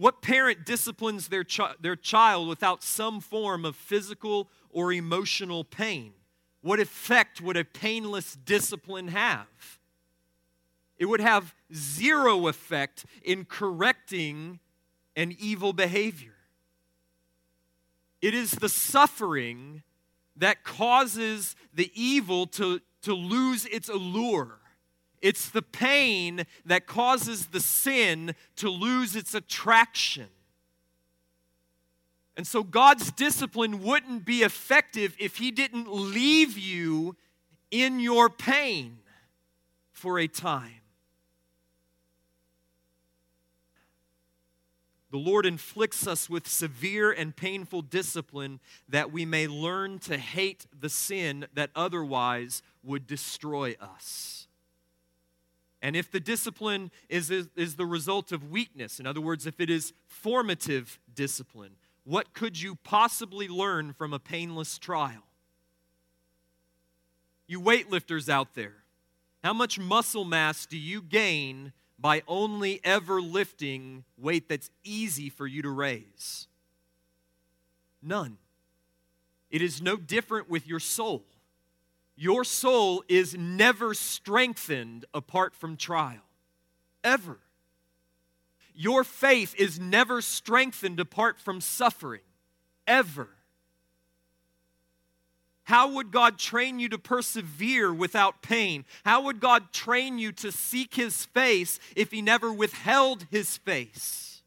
What 0.00 0.22
parent 0.22 0.64
disciplines 0.64 1.28
their, 1.28 1.44
chi- 1.44 1.74
their 1.78 1.94
child 1.94 2.48
without 2.48 2.82
some 2.82 3.20
form 3.20 3.66
of 3.66 3.76
physical 3.76 4.48
or 4.70 4.94
emotional 4.94 5.62
pain? 5.62 6.14
What 6.62 6.80
effect 6.80 7.42
would 7.42 7.58
a 7.58 7.66
painless 7.66 8.34
discipline 8.34 9.08
have? 9.08 9.46
It 10.96 11.04
would 11.04 11.20
have 11.20 11.54
zero 11.74 12.46
effect 12.46 13.04
in 13.22 13.44
correcting 13.44 14.60
an 15.16 15.36
evil 15.38 15.74
behavior. 15.74 16.36
It 18.22 18.32
is 18.32 18.52
the 18.52 18.70
suffering 18.70 19.82
that 20.34 20.64
causes 20.64 21.54
the 21.74 21.92
evil 21.94 22.46
to, 22.46 22.80
to 23.02 23.12
lose 23.12 23.66
its 23.66 23.90
allure. 23.90 24.59
It's 25.20 25.50
the 25.50 25.62
pain 25.62 26.44
that 26.64 26.86
causes 26.86 27.48
the 27.48 27.60
sin 27.60 28.34
to 28.56 28.70
lose 28.70 29.14
its 29.16 29.34
attraction. 29.34 30.28
And 32.36 32.46
so 32.46 32.62
God's 32.62 33.12
discipline 33.12 33.82
wouldn't 33.82 34.24
be 34.24 34.42
effective 34.42 35.14
if 35.18 35.36
He 35.36 35.50
didn't 35.50 35.92
leave 35.92 36.56
you 36.56 37.16
in 37.70 38.00
your 38.00 38.30
pain 38.30 38.98
for 39.92 40.18
a 40.18 40.26
time. 40.26 40.80
The 45.10 45.18
Lord 45.18 45.44
inflicts 45.44 46.06
us 46.06 46.30
with 46.30 46.46
severe 46.46 47.10
and 47.10 47.34
painful 47.34 47.82
discipline 47.82 48.60
that 48.88 49.10
we 49.10 49.26
may 49.26 49.48
learn 49.48 49.98
to 50.00 50.16
hate 50.16 50.66
the 50.78 50.88
sin 50.88 51.46
that 51.54 51.70
otherwise 51.74 52.62
would 52.84 53.08
destroy 53.08 53.74
us. 53.80 54.46
And 55.82 55.96
if 55.96 56.10
the 56.10 56.20
discipline 56.20 56.90
is, 57.08 57.30
is, 57.30 57.48
is, 57.56 57.76
the 57.76 57.86
result 57.86 58.32
of 58.32 58.50
weakness, 58.50 59.00
in 59.00 59.06
other 59.06 59.20
words, 59.20 59.46
if 59.46 59.60
it 59.60 59.70
is 59.70 59.92
formative 60.08 60.98
discipline, 61.14 61.72
what 62.04 62.34
could 62.34 62.60
you 62.60 62.76
possibly 62.76 63.48
learn 63.48 63.92
from 63.94 64.12
a 64.12 64.18
painless 64.18 64.78
trial? 64.78 65.22
You 67.46 67.60
weightlifters 67.60 68.28
out 68.28 68.54
there, 68.54 68.84
how 69.42 69.54
much 69.54 69.78
muscle 69.78 70.24
mass 70.24 70.66
do 70.66 70.76
you 70.76 71.00
gain 71.00 71.72
by 71.98 72.22
only 72.28 72.80
ever 72.84 73.20
lifting 73.20 74.04
weight 74.18 74.48
that's 74.48 74.70
easy 74.84 75.30
for 75.30 75.46
you 75.46 75.62
to 75.62 75.70
raise? 75.70 76.46
None. 78.02 78.36
It 79.50 79.62
is 79.62 79.82
no 79.82 79.96
different 79.96 80.48
with 80.48 80.66
your 80.66 80.80
soul. 80.80 81.24
Your 82.20 82.44
soul 82.44 83.02
is 83.08 83.34
never 83.34 83.94
strengthened 83.94 85.06
apart 85.14 85.54
from 85.54 85.78
trial. 85.78 86.20
Ever. 87.02 87.38
Your 88.74 89.04
faith 89.04 89.54
is 89.56 89.80
never 89.80 90.20
strengthened 90.20 91.00
apart 91.00 91.40
from 91.40 91.62
suffering. 91.62 92.20
Ever. 92.86 93.30
How 95.62 95.94
would 95.94 96.10
God 96.10 96.38
train 96.38 96.78
you 96.78 96.90
to 96.90 96.98
persevere 96.98 97.90
without 97.90 98.42
pain? 98.42 98.84
How 99.02 99.22
would 99.22 99.40
God 99.40 99.72
train 99.72 100.18
you 100.18 100.30
to 100.32 100.52
seek 100.52 100.96
His 100.96 101.24
face 101.24 101.80
if 101.96 102.10
He 102.10 102.20
never 102.20 102.52
withheld 102.52 103.28
His 103.30 103.56
face? 103.56 104.42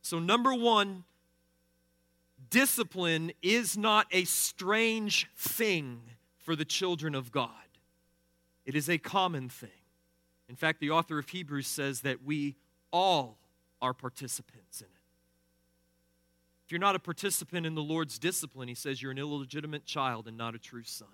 So, 0.00 0.20
number 0.20 0.54
one, 0.54 1.02
discipline 2.52 3.32
is 3.42 3.76
not 3.76 4.06
a 4.12 4.24
strange 4.24 5.28
thing 5.36 6.02
for 6.36 6.54
the 6.54 6.64
children 6.64 7.14
of 7.14 7.32
God, 7.32 7.50
it 8.64 8.76
is 8.76 8.88
a 8.88 8.98
common 8.98 9.48
thing. 9.48 9.70
In 10.48 10.56
fact, 10.56 10.80
the 10.80 10.90
author 10.90 11.18
of 11.18 11.28
Hebrews 11.28 11.66
says 11.66 12.02
that 12.02 12.22
we 12.24 12.56
all 12.92 13.38
are 13.80 13.94
participants 13.94 14.80
in 14.80 14.86
it 14.86 15.02
If 16.66 16.72
you're 16.72 16.78
not 16.78 16.94
a 16.94 16.98
participant 16.98 17.64
in 17.64 17.74
the 17.74 17.82
Lord's 17.82 18.18
discipline, 18.18 18.68
he 18.68 18.74
says 18.74 19.00
you're 19.00 19.12
an 19.12 19.18
illegitimate 19.18 19.86
child 19.86 20.28
and 20.28 20.36
not 20.36 20.54
a 20.54 20.58
true 20.58 20.84
son. 20.84 21.08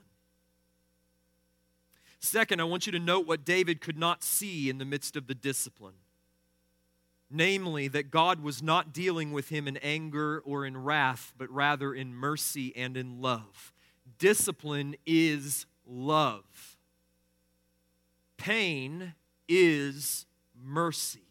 Second, 2.20 2.60
I 2.60 2.64
want 2.64 2.86
you 2.86 2.92
to 2.92 2.98
note 2.98 3.26
what 3.26 3.44
David 3.44 3.80
could 3.80 3.96
not 3.96 4.24
see 4.24 4.68
in 4.68 4.78
the 4.78 4.84
midst 4.84 5.14
of 5.14 5.28
the 5.28 5.34
discipline. 5.34 5.94
Namely, 7.30 7.88
that 7.88 8.10
God 8.10 8.42
was 8.42 8.62
not 8.62 8.92
dealing 8.92 9.32
with 9.32 9.50
him 9.50 9.68
in 9.68 9.76
anger 9.78 10.42
or 10.46 10.64
in 10.64 10.76
wrath, 10.76 11.34
but 11.36 11.50
rather 11.50 11.92
in 11.94 12.14
mercy 12.14 12.74
and 12.74 12.96
in 12.96 13.20
love. 13.20 13.72
Discipline 14.18 14.96
is 15.06 15.66
love, 15.86 16.76
pain 18.36 19.14
is 19.48 20.26
mercy. 20.62 21.22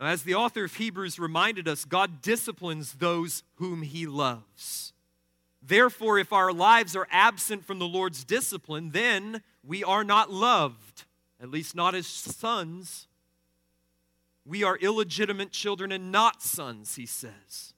As 0.00 0.22
the 0.22 0.34
author 0.34 0.64
of 0.64 0.74
Hebrews 0.74 1.18
reminded 1.18 1.68
us, 1.68 1.84
God 1.84 2.22
disciplines 2.22 2.94
those 2.94 3.42
whom 3.56 3.82
he 3.82 4.06
loves. 4.06 4.94
Therefore, 5.62 6.18
if 6.18 6.32
our 6.32 6.54
lives 6.54 6.96
are 6.96 7.06
absent 7.10 7.66
from 7.66 7.78
the 7.78 7.86
Lord's 7.86 8.24
discipline, 8.24 8.90
then 8.92 9.42
we 9.62 9.84
are 9.84 10.02
not 10.02 10.32
loved, 10.32 11.04
at 11.38 11.50
least 11.50 11.76
not 11.76 11.94
as 11.94 12.06
sons. 12.06 13.08
We 14.50 14.64
are 14.64 14.76
illegitimate 14.76 15.52
children 15.52 15.92
and 15.92 16.10
not 16.10 16.42
sons, 16.42 16.96
he 16.96 17.06
says. 17.06 17.72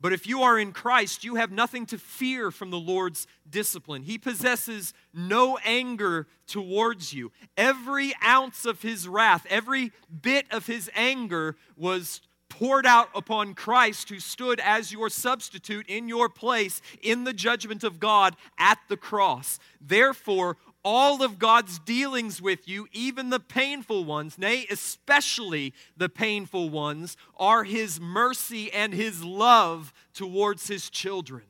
But 0.00 0.12
if 0.12 0.26
you 0.26 0.42
are 0.42 0.58
in 0.58 0.72
Christ, 0.72 1.22
you 1.22 1.36
have 1.36 1.52
nothing 1.52 1.86
to 1.86 1.98
fear 1.98 2.50
from 2.50 2.72
the 2.72 2.80
Lord's 2.80 3.28
discipline. 3.48 4.02
He 4.02 4.18
possesses 4.18 4.92
no 5.14 5.56
anger 5.64 6.26
towards 6.48 7.12
you. 7.12 7.30
Every 7.56 8.12
ounce 8.24 8.66
of 8.66 8.82
his 8.82 9.06
wrath, 9.06 9.46
every 9.48 9.92
bit 10.20 10.46
of 10.50 10.66
his 10.66 10.90
anger 10.96 11.54
was 11.76 12.22
poured 12.48 12.84
out 12.84 13.10
upon 13.14 13.54
Christ, 13.54 14.08
who 14.08 14.18
stood 14.18 14.58
as 14.58 14.90
your 14.90 15.08
substitute 15.08 15.86
in 15.86 16.08
your 16.08 16.28
place 16.28 16.82
in 17.02 17.22
the 17.22 17.32
judgment 17.32 17.84
of 17.84 18.00
God 18.00 18.34
at 18.58 18.80
the 18.88 18.96
cross. 18.96 19.60
Therefore, 19.80 20.56
all 20.86 21.20
of 21.20 21.40
God's 21.40 21.80
dealings 21.80 22.40
with 22.40 22.68
you, 22.68 22.86
even 22.92 23.30
the 23.30 23.40
painful 23.40 24.04
ones, 24.04 24.38
nay, 24.38 24.68
especially 24.70 25.74
the 25.96 26.08
painful 26.08 26.70
ones, 26.70 27.16
are 27.36 27.64
His 27.64 28.00
mercy 28.00 28.72
and 28.72 28.94
His 28.94 29.24
love 29.24 29.92
towards 30.14 30.68
His 30.68 30.88
children. 30.88 31.42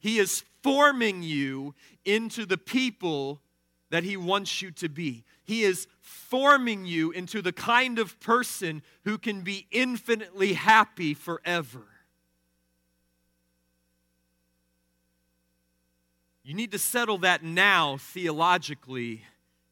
He 0.00 0.18
is 0.18 0.42
forming 0.62 1.22
you 1.22 1.74
into 2.06 2.46
the 2.46 2.56
people 2.56 3.42
that 3.90 4.04
He 4.04 4.16
wants 4.16 4.62
you 4.62 4.70
to 4.70 4.88
be. 4.88 5.24
He 5.44 5.62
is 5.62 5.86
forming 6.00 6.86
you 6.86 7.10
into 7.10 7.42
the 7.42 7.52
kind 7.52 7.98
of 7.98 8.18
person 8.20 8.82
who 9.04 9.18
can 9.18 9.42
be 9.42 9.66
infinitely 9.70 10.54
happy 10.54 11.12
forever. 11.12 11.82
You 16.44 16.52
need 16.52 16.72
to 16.72 16.78
settle 16.78 17.18
that 17.18 17.42
now 17.42 17.96
theologically 17.96 19.22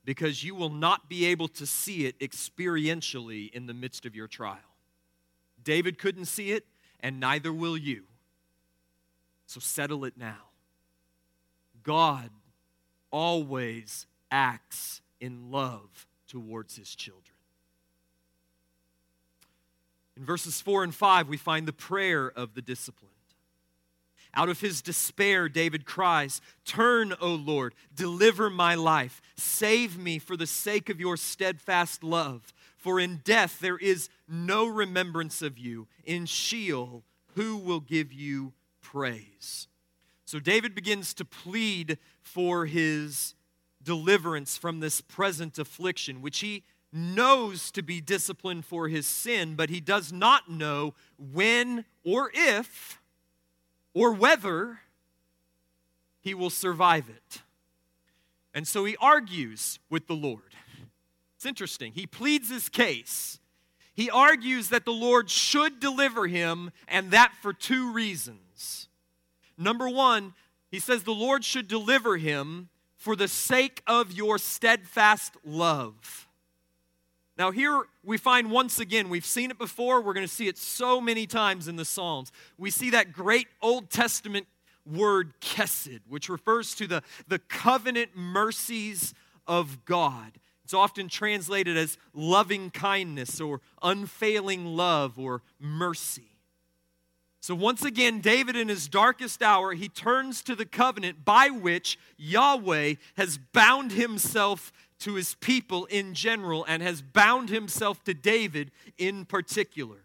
because 0.05 0.43
you 0.43 0.55
will 0.55 0.71
not 0.71 1.09
be 1.09 1.27
able 1.27 1.49
to 1.49 1.67
see 1.67 2.07
it 2.07 2.19
experientially 2.19 3.53
in 3.53 3.67
the 3.67 3.75
midst 3.75 4.07
of 4.07 4.17
your 4.17 4.27
trial. 4.27 4.59
David 5.63 5.99
couldn't 5.99 6.25
see 6.25 6.53
it, 6.53 6.67
and 7.01 7.21
neither 7.21 7.53
will 7.53 7.77
you. 7.77 8.05
So 9.47 9.61
settle 9.61 10.05
it 10.07 10.15
now. 10.17 10.49
God 11.83 12.31
always 13.11 14.07
acts 14.31 15.03
in 15.21 15.51
love 15.51 16.07
towards 16.27 16.77
his 16.77 16.95
children. 16.95 17.37
In 20.17 20.25
verses 20.25 20.61
4 20.61 20.85
and 20.85 20.95
5, 20.95 21.29
we 21.29 21.37
find 21.37 21.69
the 21.69 21.73
prayer 21.73 22.33
of 22.35 22.55
the 22.55 22.63
discipline. 22.63 23.11
Out 24.35 24.49
of 24.49 24.61
his 24.61 24.81
despair, 24.81 25.49
David 25.49 25.85
cries, 25.85 26.41
Turn, 26.65 27.15
O 27.21 27.35
Lord, 27.35 27.75
deliver 27.95 28.49
my 28.49 28.75
life. 28.75 29.21
Save 29.37 29.99
me 29.99 30.19
for 30.19 30.37
the 30.37 30.47
sake 30.47 30.89
of 30.89 31.01
your 31.01 31.17
steadfast 31.17 32.03
love. 32.03 32.55
For 32.79 32.99
in 32.99 33.21
death 33.25 33.61
there 33.61 33.77
is 33.77 34.09
no 34.27 34.67
remembrance 34.67 35.43
of 35.43 35.59
you. 35.59 35.87
In 36.05 36.25
Sheol, 36.25 37.05
who 37.35 37.59
will 37.59 37.81
give 37.81 38.13
you 38.13 38.55
praise? 38.81 39.69
So 40.25 40.39
David 40.39 40.75
begins 40.75 41.13
to 41.15 41.27
plead 41.27 41.99
for 42.23 42.65
his 42.65 43.35
deliverance 43.83 44.57
from 44.57 44.81
this 44.81 45.03
present 45.03 45.59
affliction, 45.59 46.23
which 46.23 46.41
he 46.41 46.65
knows 46.91 47.71
to 47.73 47.83
be 47.83 48.01
discipline 48.01 48.63
for 48.63 48.89
his 48.89 49.07
sin, 49.07 49.57
but 49.57 49.69
he 49.69 49.81
does 49.81 50.11
not 50.11 50.51
know 50.51 50.95
when 51.19 51.85
or 52.03 52.31
if 52.35 53.02
or 53.95 54.13
whether 54.13 54.81
he 56.21 56.35
will 56.35 56.51
survive 56.51 57.09
it. 57.09 57.43
And 58.55 58.67
so 58.67 58.85
he 58.85 58.97
argues 59.01 59.79
with 59.91 60.07
the 60.07 60.15
Lord. 60.15 60.55
It's 61.37 61.47
interesting. 61.47 61.93
He 61.93 62.07
pleads 62.07 62.49
his 62.51 62.69
case. 62.69 63.41
He 63.95 64.09
argues 64.09 64.69
that 64.69 64.85
the 64.85 64.93
Lord 64.93 65.29
should 65.29 65.81
deliver 65.81 66.27
him, 66.27 66.71
and 66.89 67.11
that 67.11 67.35
for 67.43 67.53
two 67.53 67.93
reasons. 67.93 68.89
Number 69.59 69.89
one, 69.89 70.35
he 70.71 70.79
says 70.79 71.03
the 71.03 71.13
Lord 71.13 71.45
should 71.45 71.69
deliver 71.69 72.17
him 72.17 72.69
for 72.97 73.17
the 73.17 73.29
sake 73.29 73.83
of 73.87 74.13
your 74.13 74.39
steadfast 74.39 75.37
love. 75.45 76.29
Now, 77.43 77.51
here 77.51 77.87
we 78.05 78.19
find 78.19 78.53
once 78.53 78.79
again, 78.79 79.09
we've 79.09 79.27
seen 79.27 79.51
it 79.51 79.59
before, 79.59 80.01
we're 80.01 80.13
going 80.13 80.25
to 80.25 80.33
see 80.33 80.47
it 80.47 80.57
so 80.57 81.01
many 81.01 81.27
times 81.27 81.67
in 81.67 81.75
the 81.75 81.85
Psalms. 81.85 82.31
We 82.57 82.71
see 82.71 82.91
that 82.91 83.13
great 83.13 83.49
Old 83.61 83.91
Testament 83.91 84.47
word 84.87 85.33
chesed, 85.41 86.03
which 86.09 86.29
refers 86.29 86.73
to 86.77 86.87
the, 86.87 87.03
the 87.27 87.41
covenant 87.41 88.11
mercies 88.15 89.13
of 89.49 89.85
God. 89.85 90.35
It's 90.63 90.73
often 90.73 91.09
translated 91.09 91.77
as 91.77 91.99
loving 92.15 92.71
kindness 92.71 93.41
or 93.41 93.61
unfailing 93.83 94.65
love 94.65 95.19
or 95.19 95.43
mercy. 95.59 96.37
So, 97.41 97.57
once 97.57 97.85
again, 97.85 98.21
David, 98.21 98.55
in 98.55 98.69
his 98.69 98.87
darkest 98.87 99.43
hour, 99.43 99.73
he 99.73 99.89
turns 99.89 100.43
to 100.45 100.55
the 100.55 100.65
covenant 100.65 101.25
by 101.25 101.49
which 101.49 101.99
Yahweh 102.17 102.95
has 103.17 103.37
bound 103.37 103.91
himself 103.91 104.73
to 105.03 105.15
his 105.15 105.35
people 105.37 105.85
in 105.87 106.15
general 106.15 106.65
and 106.69 106.83
has 106.83 107.03
bound 107.03 107.49
himself 107.49 108.03
to 108.05 108.15
David 108.15 108.71
in 108.99 109.25
particular. 109.25 110.05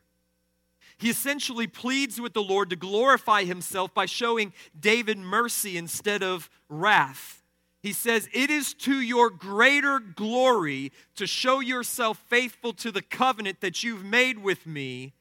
He 0.97 1.10
essentially 1.10 1.67
pleads 1.67 2.19
with 2.19 2.33
the 2.33 2.41
Lord 2.41 2.71
to 2.71 2.75
glorify 2.75 3.43
himself 3.43 3.93
by 3.93 4.07
showing 4.07 4.53
David 4.79 5.17
mercy 5.17 5.77
instead 5.77 6.23
of 6.23 6.49
wrath. 6.69 7.43
He 7.81 7.93
says, 7.93 8.27
It 8.33 8.49
is 8.49 8.73
to 8.75 8.99
your 8.99 9.29
greater 9.29 9.99
glory 9.99 10.91
to 11.15 11.27
show 11.27 11.60
yourself 11.60 12.17
faithful 12.27 12.73
to 12.73 12.91
the 12.91 13.03
covenant 13.03 13.62
that 13.62 13.83
you've 13.83 14.03
made 14.03 14.39
with 14.39 14.65
me 14.65 15.13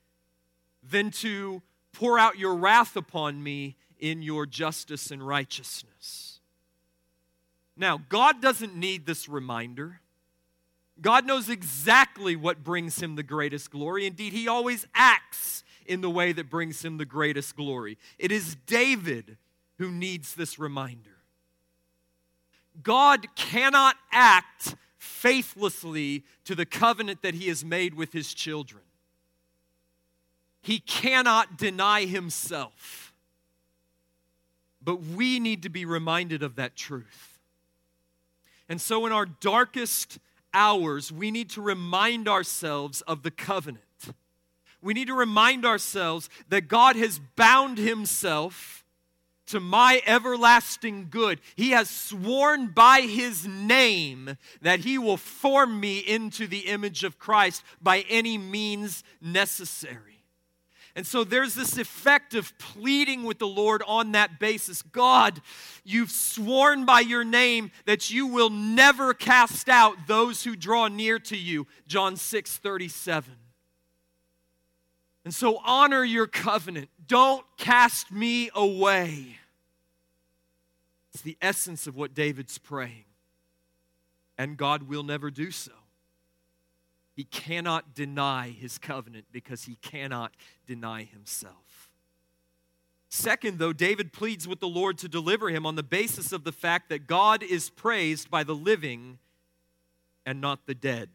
than 0.83 1.11
to 1.11 1.61
pour 1.93 2.19
out 2.19 2.39
your 2.39 2.55
wrath 2.55 2.97
upon 2.97 3.43
me 3.43 3.77
in 3.99 4.23
your 4.23 4.47
justice 4.47 5.11
and 5.11 5.27
righteousness. 5.27 6.36
Now, 7.77 8.01
God 8.09 8.41
doesn't 8.41 8.75
need 8.75 9.07
this 9.07 9.29
reminder. 9.29 10.01
God 11.01 11.27
knows 11.27 11.51
exactly 11.51 12.35
what 12.37 12.65
brings 12.65 13.03
him 13.03 13.17
the 13.17 13.23
greatest 13.23 13.71
glory. 13.71 14.07
Indeed, 14.07 14.33
he 14.33 14.49
always 14.49 14.87
acts 14.95 15.63
in 15.85 16.01
the 16.01 16.11
way 16.11 16.33
that 16.33 16.49
brings 16.49 16.85
him 16.85 16.97
the 16.97 17.05
greatest 17.05 17.55
glory. 17.55 17.99
It 18.19 18.33
is 18.33 18.57
David 18.67 19.37
who 19.79 19.91
needs 19.91 20.35
this 20.35 20.59
reminder. 20.59 21.11
God 22.83 23.27
cannot 23.37 23.97
act 24.11 24.75
faithlessly 24.99 26.25
to 26.45 26.55
the 26.55 26.67
covenant 26.67 27.23
that 27.23 27.35
he 27.35 27.49
has 27.49 27.65
made 27.65 27.95
with 27.95 28.13
his 28.13 28.33
children. 28.35 28.83
He 30.63 30.81
cannot 30.81 31.59
deny 31.59 32.07
himself. 32.07 33.13
But 34.83 35.03
we 35.03 35.41
need 35.41 35.63
to 35.63 35.69
be 35.69 35.85
reminded 35.85 36.43
of 36.43 36.57
that 36.57 36.77
truth. 36.77 37.36
And 38.69 38.81
so, 38.81 39.07
in 39.07 39.13
our 39.13 39.27
darkest 39.27 40.19
hours, 40.53 41.13
we 41.13 41.31
need 41.31 41.51
to 41.51 41.63
remind 41.63 42.29
ourselves 42.29 43.03
of 43.03 43.23
the 43.23 43.31
covenant. 43.31 43.83
We 44.83 44.95
need 44.95 45.09
to 45.09 45.15
remind 45.15 45.65
ourselves 45.65 46.29
that 46.49 46.69
God 46.69 46.97
has 46.97 47.21
bound 47.37 47.79
himself 47.79 48.85
to 49.47 49.61
my 49.61 50.03
everlasting 50.07 51.09
good. 51.11 51.41
He 51.55 51.71
has 51.71 51.89
sworn 51.89 52.69
by 52.69 53.03
his 53.03 53.47
name 53.47 54.37
that 54.61 54.81
he 54.81 54.99
will 54.99 55.17
form 55.17 55.79
me 55.81 55.99
into 55.99 56.47
the 56.47 56.67
image 56.67 57.05
of 57.05 57.19
Christ 57.19 57.63
by 57.81 58.05
any 58.09 58.39
means 58.39 59.05
necessary. 59.21 60.16
And 60.97 61.07
so 61.07 61.25
there's 61.25 61.55
this 61.55 61.77
effect 61.77 62.35
of 62.35 62.57
pleading 62.57 63.25
with 63.25 63.39
the 63.39 63.47
Lord 63.47 63.83
on 63.87 64.13
that 64.13 64.41
basis. 64.41 64.81
God, 64.81 65.43
you've 65.85 66.11
sworn 66.11 66.87
by 66.87 67.01
your 67.01 67.23
name 67.23 67.71
that 67.85 68.11
you 68.11 68.27
will 68.27 68.49
never 68.49 69.13
cast 69.13 69.69
out 69.69 70.07
those 70.07 70.43
who 70.43 70.57
draw 70.57 70.89
near 70.89 71.19
to 71.19 71.37
you. 71.37 71.67
John 71.87 72.17
6 72.17 72.57
37. 72.57 73.35
And 75.27 75.35
so 75.35 75.61
honor 75.67 76.03
your 76.03 76.27
covenant. 76.27 76.89
Don't 77.07 77.45
cast 77.59 78.11
me 78.11 78.49
away. 78.55 79.37
It's 81.13 81.23
the 81.23 81.37
essence 81.43 81.87
of 81.87 81.95
what 81.95 82.15
David's 82.15 82.57
praying. 82.57 83.05
And 84.39 84.57
God 84.57 84.85
will 84.85 85.03
never 85.03 85.31
do 85.31 85.51
so. 85.51 85.73
He 87.17 87.25
cannot 87.25 87.95
deny 87.95 88.51
his 88.51 88.77
covenant 88.77 89.25
because 89.33 89.65
he 89.65 89.77
cannot 89.77 90.35
deny 90.67 91.05
himself. 91.05 91.91
Second, 93.09 93.59
though, 93.59 93.73
David 93.73 94.13
pleads 94.13 94.47
with 94.47 94.61
the 94.61 94.69
Lord 94.69 94.99
to 94.99 95.09
deliver 95.09 95.49
him 95.49 95.65
on 95.65 95.77
the 95.77 95.83
basis 95.83 96.31
of 96.31 96.45
the 96.45 96.53
fact 96.53 96.91
that 96.91 97.07
God 97.07 97.43
is 97.43 97.71
praised 97.71 98.31
by 98.31 98.45
the 98.45 98.55
living 98.55 99.19
and 100.27 100.43
not 100.43 100.67
the 100.67 100.75
dead. 100.75 101.09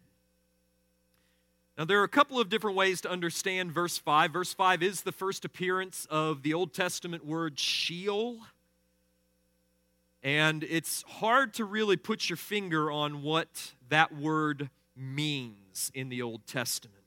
Now, 1.78 1.86
there 1.86 2.00
are 2.00 2.04
a 2.04 2.10
couple 2.10 2.40
of 2.40 2.50
different 2.50 2.76
ways 2.76 3.02
to 3.02 3.10
understand 3.12 3.72
verse 3.72 4.00
5. 4.00 4.34
Verse 4.34 4.54
5 4.54 4.82
is 4.82 5.02
the 5.02 5.12
first 5.12 5.46
appearance 5.46 6.08
of 6.10 6.42
the 6.42 6.56
Old 6.56 6.74
Testament 6.74 7.26
word 7.26 7.60
Sheol. 7.60 8.40
And 10.24 10.64
it's 10.64 11.04
hard 11.04 11.54
to 11.56 11.66
really 11.66 11.98
put 11.98 12.30
your 12.30 12.38
finger 12.38 12.92
on 12.92 13.22
what 13.22 13.74
that 13.90 14.16
word 14.16 14.70
means 15.02 15.92
in 15.94 16.10
the 16.10 16.22
Old 16.22 16.46
Testament. 16.46 16.98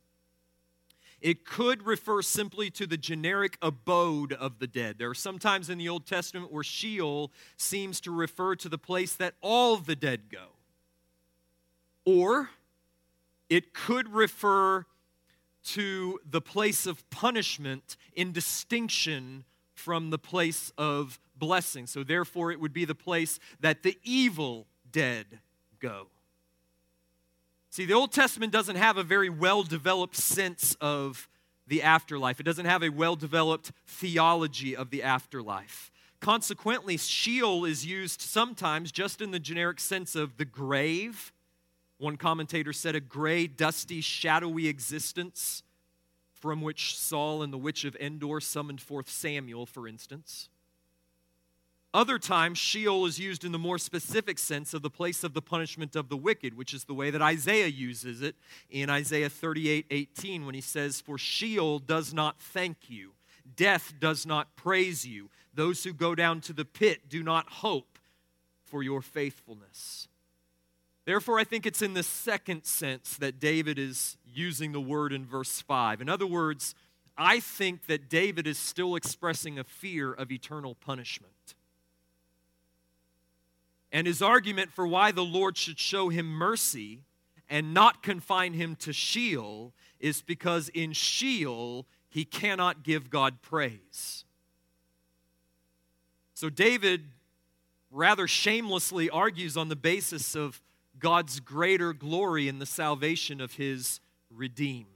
It 1.20 1.46
could 1.46 1.86
refer 1.86 2.20
simply 2.20 2.68
to 2.72 2.86
the 2.86 2.98
generic 2.98 3.56
abode 3.62 4.34
of 4.34 4.58
the 4.58 4.66
dead. 4.66 4.96
There 4.98 5.08
are 5.08 5.14
sometimes 5.14 5.70
in 5.70 5.78
the 5.78 5.88
Old 5.88 6.06
Testament 6.06 6.52
where 6.52 6.62
Sheol 6.62 7.32
seems 7.56 8.00
to 8.02 8.10
refer 8.10 8.56
to 8.56 8.68
the 8.68 8.76
place 8.76 9.14
that 9.14 9.34
all 9.40 9.78
the 9.78 9.96
dead 9.96 10.28
go. 10.30 10.48
Or 12.04 12.50
it 13.48 13.72
could 13.72 14.12
refer 14.12 14.84
to 15.64 16.20
the 16.28 16.42
place 16.42 16.84
of 16.86 17.08
punishment 17.08 17.96
in 18.14 18.32
distinction 18.32 19.44
from 19.72 20.10
the 20.10 20.18
place 20.18 20.72
of 20.76 21.18
blessing. 21.36 21.86
So, 21.86 22.04
therefore, 22.04 22.52
it 22.52 22.60
would 22.60 22.74
be 22.74 22.84
the 22.84 22.94
place 22.94 23.38
that 23.60 23.82
the 23.82 23.96
evil 24.04 24.66
dead 24.92 25.40
go. 25.80 26.08
See, 27.74 27.86
the 27.86 27.94
Old 27.94 28.12
Testament 28.12 28.52
doesn't 28.52 28.76
have 28.76 28.98
a 28.98 29.02
very 29.02 29.28
well 29.28 29.64
developed 29.64 30.14
sense 30.14 30.76
of 30.80 31.28
the 31.66 31.82
afterlife, 31.82 32.38
it 32.38 32.44
doesn't 32.44 32.66
have 32.66 32.84
a 32.84 32.88
well 32.88 33.16
developed 33.16 33.72
theology 33.84 34.76
of 34.76 34.90
the 34.90 35.02
afterlife. 35.02 35.90
Consequently, 36.20 36.96
Sheol 36.96 37.64
is 37.64 37.84
used 37.84 38.20
sometimes 38.20 38.92
just 38.92 39.20
in 39.20 39.32
the 39.32 39.40
generic 39.40 39.80
sense 39.80 40.14
of 40.14 40.36
the 40.36 40.44
grave. 40.44 41.32
One 41.98 42.16
commentator 42.16 42.72
said 42.72 42.94
a 42.94 43.00
gray, 43.00 43.48
dusty, 43.48 44.00
shadowy 44.00 44.68
existence 44.68 45.64
from 46.32 46.60
which 46.62 46.96
Saul 46.96 47.42
and 47.42 47.52
the 47.52 47.58
witch 47.58 47.84
of 47.84 47.96
Endor 47.96 48.38
summoned 48.38 48.82
forth 48.82 49.10
Samuel, 49.10 49.66
for 49.66 49.88
instance. 49.88 50.48
Other 51.94 52.18
times, 52.18 52.58
Sheol 52.58 53.06
is 53.06 53.20
used 53.20 53.44
in 53.44 53.52
the 53.52 53.58
more 53.58 53.78
specific 53.78 54.40
sense 54.40 54.74
of 54.74 54.82
the 54.82 54.90
place 54.90 55.22
of 55.22 55.32
the 55.32 55.40
punishment 55.40 55.94
of 55.94 56.08
the 56.08 56.16
wicked, 56.16 56.56
which 56.56 56.74
is 56.74 56.84
the 56.84 56.92
way 56.92 57.12
that 57.12 57.22
Isaiah 57.22 57.68
uses 57.68 58.20
it 58.20 58.34
in 58.68 58.90
Isaiah 58.90 59.30
38 59.30 59.86
18, 59.88 60.44
when 60.44 60.56
he 60.56 60.60
says, 60.60 61.00
For 61.00 61.16
Sheol 61.16 61.78
does 61.78 62.12
not 62.12 62.40
thank 62.40 62.90
you, 62.90 63.12
death 63.54 63.94
does 64.00 64.26
not 64.26 64.56
praise 64.56 65.06
you, 65.06 65.30
those 65.54 65.84
who 65.84 65.92
go 65.92 66.16
down 66.16 66.40
to 66.42 66.52
the 66.52 66.64
pit 66.64 67.08
do 67.08 67.22
not 67.22 67.48
hope 67.48 68.00
for 68.64 68.82
your 68.82 69.00
faithfulness. 69.00 70.08
Therefore, 71.04 71.38
I 71.38 71.44
think 71.44 71.64
it's 71.64 71.82
in 71.82 71.94
the 71.94 72.02
second 72.02 72.64
sense 72.64 73.16
that 73.18 73.38
David 73.38 73.78
is 73.78 74.16
using 74.26 74.72
the 74.72 74.80
word 74.80 75.12
in 75.12 75.24
verse 75.24 75.60
5. 75.60 76.00
In 76.00 76.08
other 76.08 76.26
words, 76.26 76.74
I 77.16 77.38
think 77.38 77.86
that 77.86 78.08
David 78.08 78.48
is 78.48 78.58
still 78.58 78.96
expressing 78.96 79.60
a 79.60 79.64
fear 79.64 80.12
of 80.12 80.32
eternal 80.32 80.74
punishment. 80.74 81.54
And 83.94 84.08
his 84.08 84.20
argument 84.20 84.72
for 84.72 84.88
why 84.88 85.12
the 85.12 85.24
Lord 85.24 85.56
should 85.56 85.78
show 85.78 86.08
him 86.08 86.26
mercy 86.26 87.02
and 87.48 87.72
not 87.72 88.02
confine 88.02 88.52
him 88.52 88.74
to 88.80 88.92
Sheol 88.92 89.72
is 90.00 90.20
because 90.20 90.68
in 90.70 90.92
Sheol 90.92 91.86
he 92.08 92.24
cannot 92.24 92.82
give 92.82 93.08
God 93.08 93.40
praise. 93.40 94.24
So 96.34 96.50
David 96.50 97.04
rather 97.92 98.26
shamelessly 98.26 99.08
argues 99.10 99.56
on 99.56 99.68
the 99.68 99.76
basis 99.76 100.34
of 100.34 100.60
God's 100.98 101.38
greater 101.38 101.92
glory 101.92 102.48
in 102.48 102.58
the 102.58 102.66
salvation 102.66 103.40
of 103.40 103.54
his 103.54 104.00
redeemed. 104.28 104.86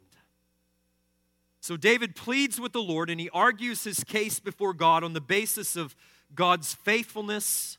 So 1.60 1.76
David 1.76 2.16
pleads 2.16 2.60
with 2.60 2.72
the 2.72 2.82
Lord 2.82 3.10
and 3.10 3.20
he 3.20 3.30
argues 3.30 3.84
his 3.84 4.02
case 4.02 4.40
before 4.40 4.74
God 4.74 5.04
on 5.04 5.12
the 5.12 5.20
basis 5.20 5.76
of 5.76 5.94
God's 6.34 6.74
faithfulness 6.74 7.77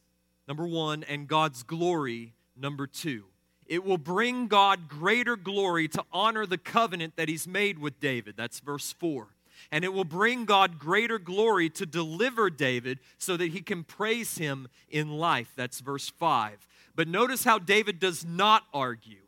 number 0.49 0.67
one, 0.67 1.03
and 1.03 1.27
God's 1.27 1.62
glory, 1.63 2.33
number 2.57 2.88
two. 2.88 3.25
It 3.67 3.85
will 3.85 3.99
bring 3.99 4.47
God 4.47 4.89
greater 4.89 5.38
glory 5.38 5.88
to 5.89 6.03
honor 6.12 6.47
the 6.47 6.57
covenant 6.57 7.15
that 7.17 7.29
He's 7.29 7.47
made 7.47 7.77
with 7.77 7.99
David. 7.99 8.33
That's 8.35 8.59
verse 8.59 8.91
4. 8.91 9.27
And 9.71 9.85
it 9.85 9.93
will 9.93 10.05
bring 10.05 10.45
God 10.45 10.79
greater 10.79 11.19
glory 11.19 11.69
to 11.71 11.85
deliver 11.85 12.49
David 12.49 12.99
so 13.19 13.38
that 13.38 13.51
he 13.51 13.62
can 13.62 13.83
praise 13.83 14.38
him 14.38 14.69
in 14.89 15.09
life. 15.09 15.51
That's 15.55 15.81
verse 15.81 16.09
5. 16.09 16.65
But 16.95 17.07
notice 17.09 17.43
how 17.43 17.59
David 17.59 17.99
does 17.99 18.25
not 18.25 18.63
argue. 18.73 19.19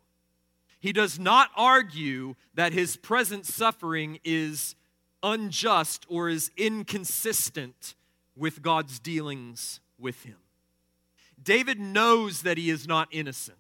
He 0.80 0.94
does 0.94 1.20
not 1.20 1.50
argue 1.56 2.36
that 2.56 2.72
his 2.74 2.96
present 2.96 3.46
suffering 3.46 4.20
is 4.24 4.76
unjust 5.22 6.06
or 6.10 6.30
is 6.30 6.50
inconsistent 6.56 7.94
with 8.36 8.62
God's 8.62 9.00
dealings 9.00 9.82
with 10.00 10.24
him. 10.24 10.38
David 11.44 11.80
knows 11.80 12.44
that 12.44 12.58
he 12.58 12.70
is 12.70 12.88
not 12.88 13.08
innocent. 13.12 13.58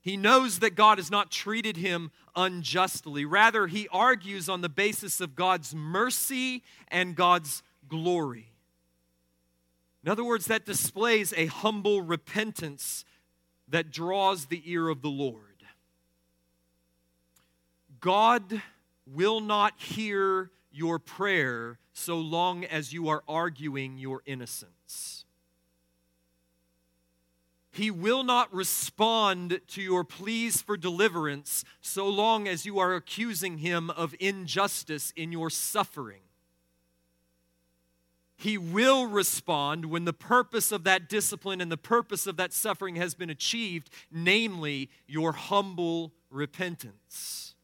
He 0.00 0.16
knows 0.16 0.60
that 0.60 0.74
God 0.74 0.98
has 0.98 1.10
not 1.10 1.30
treated 1.30 1.76
him 1.76 2.10
unjustly. 2.34 3.24
Rather, 3.24 3.66
he 3.66 3.88
argues 3.88 4.48
on 4.48 4.60
the 4.60 4.68
basis 4.68 5.20
of 5.20 5.34
God's 5.34 5.74
mercy 5.74 6.62
and 6.88 7.14
God's 7.14 7.62
glory. 7.88 8.52
In 10.04 10.10
other 10.10 10.24
words, 10.24 10.46
that 10.46 10.64
displays 10.64 11.34
a 11.36 11.46
humble 11.46 12.00
repentance 12.00 13.04
that 13.68 13.90
draws 13.90 14.46
the 14.46 14.62
ear 14.64 14.88
of 14.88 15.02
the 15.02 15.10
Lord. 15.10 15.42
God 18.00 18.62
will 19.06 19.40
not 19.40 19.78
hear 19.78 20.50
your 20.70 20.98
prayer 20.98 21.78
so 21.92 22.18
long 22.18 22.64
as 22.64 22.92
you 22.92 23.08
are 23.08 23.24
arguing 23.28 23.98
your 23.98 24.22
innocence. 24.24 25.24
He 27.78 27.92
will 27.92 28.24
not 28.24 28.52
respond 28.52 29.60
to 29.68 29.80
your 29.80 30.02
pleas 30.02 30.60
for 30.60 30.76
deliverance 30.76 31.64
so 31.80 32.08
long 32.08 32.48
as 32.48 32.66
you 32.66 32.80
are 32.80 32.92
accusing 32.92 33.58
him 33.58 33.88
of 33.90 34.16
injustice 34.18 35.12
in 35.14 35.30
your 35.30 35.48
suffering. 35.48 36.22
He 38.36 38.58
will 38.58 39.06
respond 39.06 39.84
when 39.84 40.06
the 40.06 40.12
purpose 40.12 40.72
of 40.72 40.82
that 40.84 41.08
discipline 41.08 41.60
and 41.60 41.70
the 41.70 41.76
purpose 41.76 42.26
of 42.26 42.36
that 42.38 42.52
suffering 42.52 42.96
has 42.96 43.14
been 43.14 43.30
achieved, 43.30 43.90
namely 44.10 44.90
your 45.06 45.30
humble 45.30 46.10
repentance. 46.30 47.54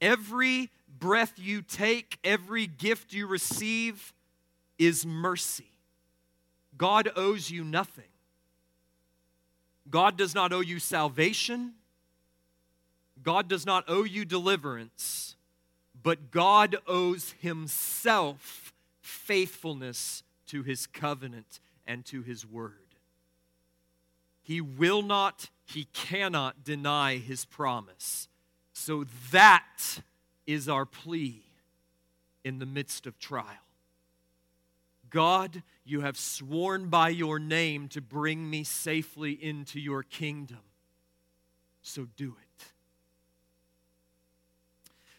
Every 0.00 0.70
breath 0.96 1.32
you 1.38 1.60
take, 1.60 2.20
every 2.22 2.68
gift 2.68 3.12
you 3.12 3.26
receive 3.26 4.14
is 4.78 5.04
mercy. 5.04 5.72
God 6.78 7.10
owes 7.16 7.50
you 7.50 7.64
nothing. 7.64 8.04
God 9.90 10.16
does 10.16 10.34
not 10.34 10.52
owe 10.52 10.60
you 10.60 10.78
salvation. 10.78 11.72
God 13.22 13.48
does 13.48 13.66
not 13.66 13.84
owe 13.88 14.04
you 14.04 14.24
deliverance, 14.24 15.36
but 16.02 16.30
God 16.30 16.76
owes 16.86 17.34
Himself 17.40 18.72
faithfulness 19.00 20.22
to 20.48 20.62
His 20.62 20.86
covenant 20.86 21.60
and 21.86 22.04
to 22.06 22.22
His 22.22 22.46
word. 22.46 22.72
He 24.42 24.60
will 24.60 25.02
not, 25.02 25.50
He 25.64 25.84
cannot 25.92 26.64
deny 26.64 27.18
His 27.18 27.44
promise. 27.44 28.28
So 28.72 29.04
that 29.30 30.00
is 30.46 30.68
our 30.68 30.84
plea 30.84 31.42
in 32.44 32.58
the 32.58 32.66
midst 32.66 33.06
of 33.06 33.18
trial. 33.18 33.44
God, 35.12 35.62
you 35.84 36.00
have 36.00 36.16
sworn 36.16 36.88
by 36.88 37.10
your 37.10 37.38
name 37.38 37.88
to 37.88 38.00
bring 38.00 38.48
me 38.48 38.64
safely 38.64 39.32
into 39.32 39.78
your 39.78 40.02
kingdom. 40.02 40.60
So 41.82 42.06
do 42.16 42.34
it. 42.40 42.64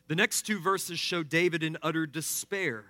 The 0.07 0.15
next 0.15 0.41
two 0.43 0.59
verses 0.59 0.99
show 0.99 1.23
David 1.23 1.63
in 1.63 1.77
utter 1.81 2.05
despair. 2.05 2.85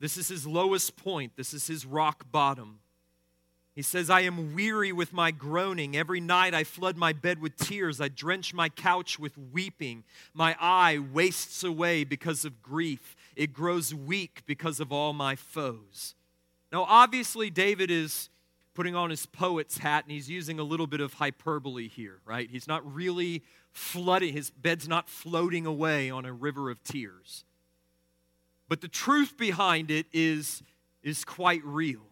This 0.00 0.16
is 0.16 0.28
his 0.28 0.46
lowest 0.46 0.96
point, 0.96 1.32
this 1.36 1.54
is 1.54 1.66
his 1.66 1.86
rock 1.86 2.30
bottom. 2.30 2.80
He 3.76 3.82
says, 3.82 4.10
I 4.10 4.22
am 4.22 4.54
weary 4.54 4.92
with 4.92 5.12
my 5.12 5.30
groaning. 5.30 5.96
Every 5.96 6.20
night 6.20 6.54
I 6.54 6.64
flood 6.64 6.96
my 6.96 7.12
bed 7.12 7.40
with 7.40 7.56
tears. 7.56 8.00
I 8.00 8.08
drench 8.08 8.52
my 8.52 8.68
couch 8.68 9.18
with 9.18 9.38
weeping. 9.38 10.02
My 10.34 10.56
eye 10.60 10.98
wastes 10.98 11.62
away 11.62 12.02
because 12.02 12.44
of 12.44 12.60
grief. 12.60 13.16
It 13.36 13.52
grows 13.52 13.94
weak 13.94 14.42
because 14.46 14.80
of 14.80 14.92
all 14.92 15.12
my 15.12 15.36
foes. 15.36 16.14
Now, 16.72 16.84
obviously, 16.84 17.50
David 17.50 17.90
is 17.90 18.28
putting 18.74 18.94
on 18.94 19.10
his 19.10 19.26
poet's 19.26 19.78
hat 19.78 20.04
and 20.04 20.12
he's 20.12 20.30
using 20.30 20.58
a 20.58 20.62
little 20.62 20.86
bit 20.86 21.00
of 21.00 21.14
hyperbole 21.14 21.88
here, 21.88 22.20
right? 22.24 22.48
He's 22.50 22.68
not 22.68 22.94
really 22.94 23.42
flooding, 23.72 24.32
his 24.32 24.50
bed's 24.50 24.88
not 24.88 25.08
floating 25.08 25.66
away 25.66 26.10
on 26.10 26.24
a 26.24 26.32
river 26.32 26.70
of 26.70 26.82
tears. 26.82 27.44
But 28.68 28.80
the 28.80 28.88
truth 28.88 29.36
behind 29.36 29.90
it 29.90 30.06
is, 30.12 30.62
is 31.02 31.24
quite 31.24 31.64
real. 31.64 32.02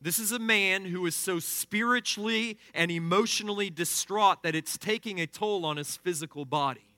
This 0.00 0.18
is 0.18 0.32
a 0.32 0.38
man 0.38 0.84
who 0.84 1.06
is 1.06 1.14
so 1.14 1.38
spiritually 1.38 2.58
and 2.74 2.90
emotionally 2.90 3.70
distraught 3.70 4.42
that 4.42 4.54
it's 4.54 4.76
taking 4.76 5.20
a 5.20 5.26
toll 5.26 5.64
on 5.64 5.76
his 5.76 5.96
physical 5.96 6.44
body. 6.44 6.91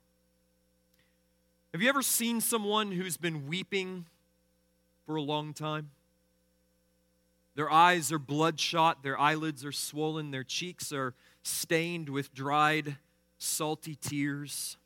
Have 1.74 1.82
you 1.82 1.88
ever 1.88 2.02
seen 2.02 2.40
someone 2.40 2.92
who's 2.92 3.16
been 3.16 3.48
weeping 3.48 4.06
for 5.06 5.16
a 5.16 5.20
long 5.20 5.52
time? 5.52 5.90
Their 7.56 7.68
eyes 7.68 8.12
are 8.12 8.18
bloodshot, 8.20 9.02
their 9.02 9.18
eyelids 9.18 9.64
are 9.64 9.72
swollen, 9.72 10.30
their 10.30 10.44
cheeks 10.44 10.92
are 10.92 11.14
stained 11.42 12.10
with 12.10 12.32
dried, 12.32 12.98
salty 13.38 13.96
tears. 13.96 14.76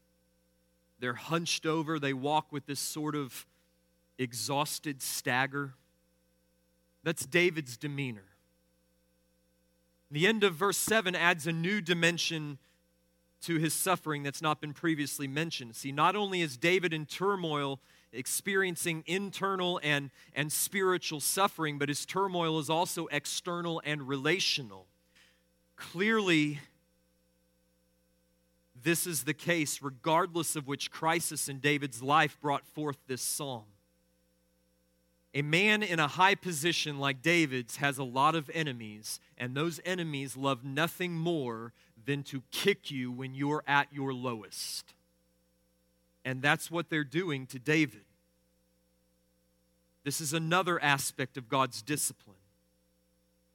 They're 0.98 1.12
hunched 1.12 1.66
over, 1.66 1.98
they 1.98 2.14
walk 2.14 2.50
with 2.52 2.64
this 2.64 2.80
sort 2.80 3.14
of 3.14 3.44
exhausted 4.16 5.02
stagger. 5.02 5.74
That's 7.04 7.26
David's 7.26 7.76
demeanor. 7.76 8.24
The 10.10 10.26
end 10.26 10.42
of 10.42 10.54
verse 10.54 10.78
7 10.78 11.14
adds 11.14 11.46
a 11.46 11.52
new 11.52 11.82
dimension 11.82 12.56
to 13.42 13.56
his 13.56 13.72
suffering 13.72 14.22
that's 14.22 14.42
not 14.42 14.60
been 14.60 14.72
previously 14.72 15.28
mentioned. 15.28 15.76
See, 15.76 15.92
not 15.92 16.16
only 16.16 16.40
is 16.40 16.56
David 16.56 16.92
in 16.92 17.06
turmoil, 17.06 17.80
experiencing 18.12 19.04
internal 19.06 19.80
and, 19.82 20.10
and 20.34 20.50
spiritual 20.50 21.20
suffering, 21.20 21.78
but 21.78 21.88
his 21.88 22.04
turmoil 22.04 22.58
is 22.58 22.70
also 22.70 23.06
external 23.08 23.80
and 23.84 24.08
relational. 24.08 24.86
Clearly, 25.76 26.60
this 28.82 29.06
is 29.06 29.24
the 29.24 29.34
case, 29.34 29.82
regardless 29.82 30.56
of 30.56 30.66
which 30.66 30.90
crisis 30.90 31.48
in 31.48 31.58
David's 31.58 32.02
life 32.02 32.38
brought 32.40 32.66
forth 32.66 32.98
this 33.06 33.22
psalm. 33.22 33.64
A 35.34 35.42
man 35.42 35.82
in 35.82 36.00
a 36.00 36.08
high 36.08 36.34
position 36.34 36.98
like 36.98 37.22
David's 37.22 37.76
has 37.76 37.98
a 37.98 38.04
lot 38.04 38.34
of 38.34 38.50
enemies, 38.54 39.20
and 39.36 39.54
those 39.54 39.80
enemies 39.84 40.36
love 40.36 40.64
nothing 40.64 41.12
more 41.12 41.72
than 42.06 42.22
to 42.24 42.42
kick 42.50 42.90
you 42.90 43.10
when 43.10 43.34
you're 43.34 43.62
at 43.66 43.92
your 43.92 44.12
lowest. 44.12 44.94
And 46.24 46.42
that's 46.42 46.70
what 46.70 46.90
they're 46.90 47.04
doing 47.04 47.46
to 47.46 47.58
David. 47.58 48.02
This 50.04 50.20
is 50.20 50.32
another 50.32 50.82
aspect 50.82 51.36
of 51.36 51.48
God's 51.48 51.82
discipline. 51.82 52.36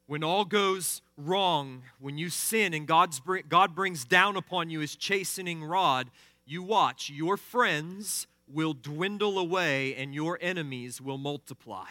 When 0.06 0.24
all 0.24 0.46
goes 0.46 1.02
wrong, 1.18 1.84
when 2.00 2.18
you 2.18 2.30
sin 2.30 2.74
and 2.74 2.86
God's, 2.86 3.22
God 3.48 3.74
brings 3.74 4.06
down 4.06 4.36
upon 4.36 4.70
you 4.70 4.80
his 4.80 4.96
chastening 4.96 5.64
rod, 5.64 6.12
you 6.46 6.62
watch. 6.62 7.10
Your 7.10 7.38
friends 7.38 8.28
will 8.48 8.74
dwindle 8.74 9.40
away 9.40 9.96
and 9.96 10.14
your 10.14 10.38
enemies 10.42 11.02
will 11.02 11.18
multiply. 11.18 11.88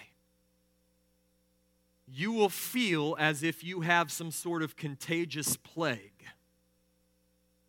You 2.07 2.33
will 2.33 2.51
feel 2.51 3.17
as 3.19 3.43
if 3.43 3.65
you 3.65 3.81
have 3.81 4.13
some 4.13 4.31
sort 4.31 4.63
of 4.63 4.77
contagious 4.77 5.57
plague. 5.57 6.27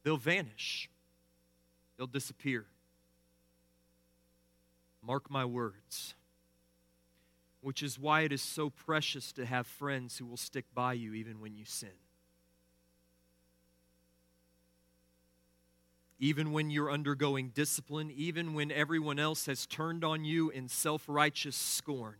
They'll 0.03 0.17
vanish, 0.17 0.89
they'll 1.97 2.07
disappear. 2.07 2.65
Mark 5.01 5.29
my 5.29 5.45
words. 5.45 6.15
Which 7.61 7.81
is 7.81 7.97
why 7.97 8.21
it 8.21 8.33
is 8.33 8.41
so 8.41 8.69
precious 8.69 9.31
to 9.33 9.45
have 9.45 9.67
friends 9.67 10.17
who 10.17 10.25
will 10.25 10.37
stick 10.37 10.65
by 10.73 10.93
you 10.93 11.13
even 11.13 11.39
when 11.39 11.55
you 11.55 11.63
sin. 11.63 11.91
even 16.23 16.53
when 16.53 16.69
you're 16.69 16.89
undergoing 16.89 17.49
discipline, 17.49 18.09
even 18.15 18.53
when 18.53 18.71
everyone 18.71 19.19
else 19.19 19.45
has 19.45 19.65
turned 19.65 20.05
on 20.05 20.23
you 20.23 20.49
in 20.49 20.69
self 20.69 21.03
righteous 21.07 21.53
scorn. 21.53 22.15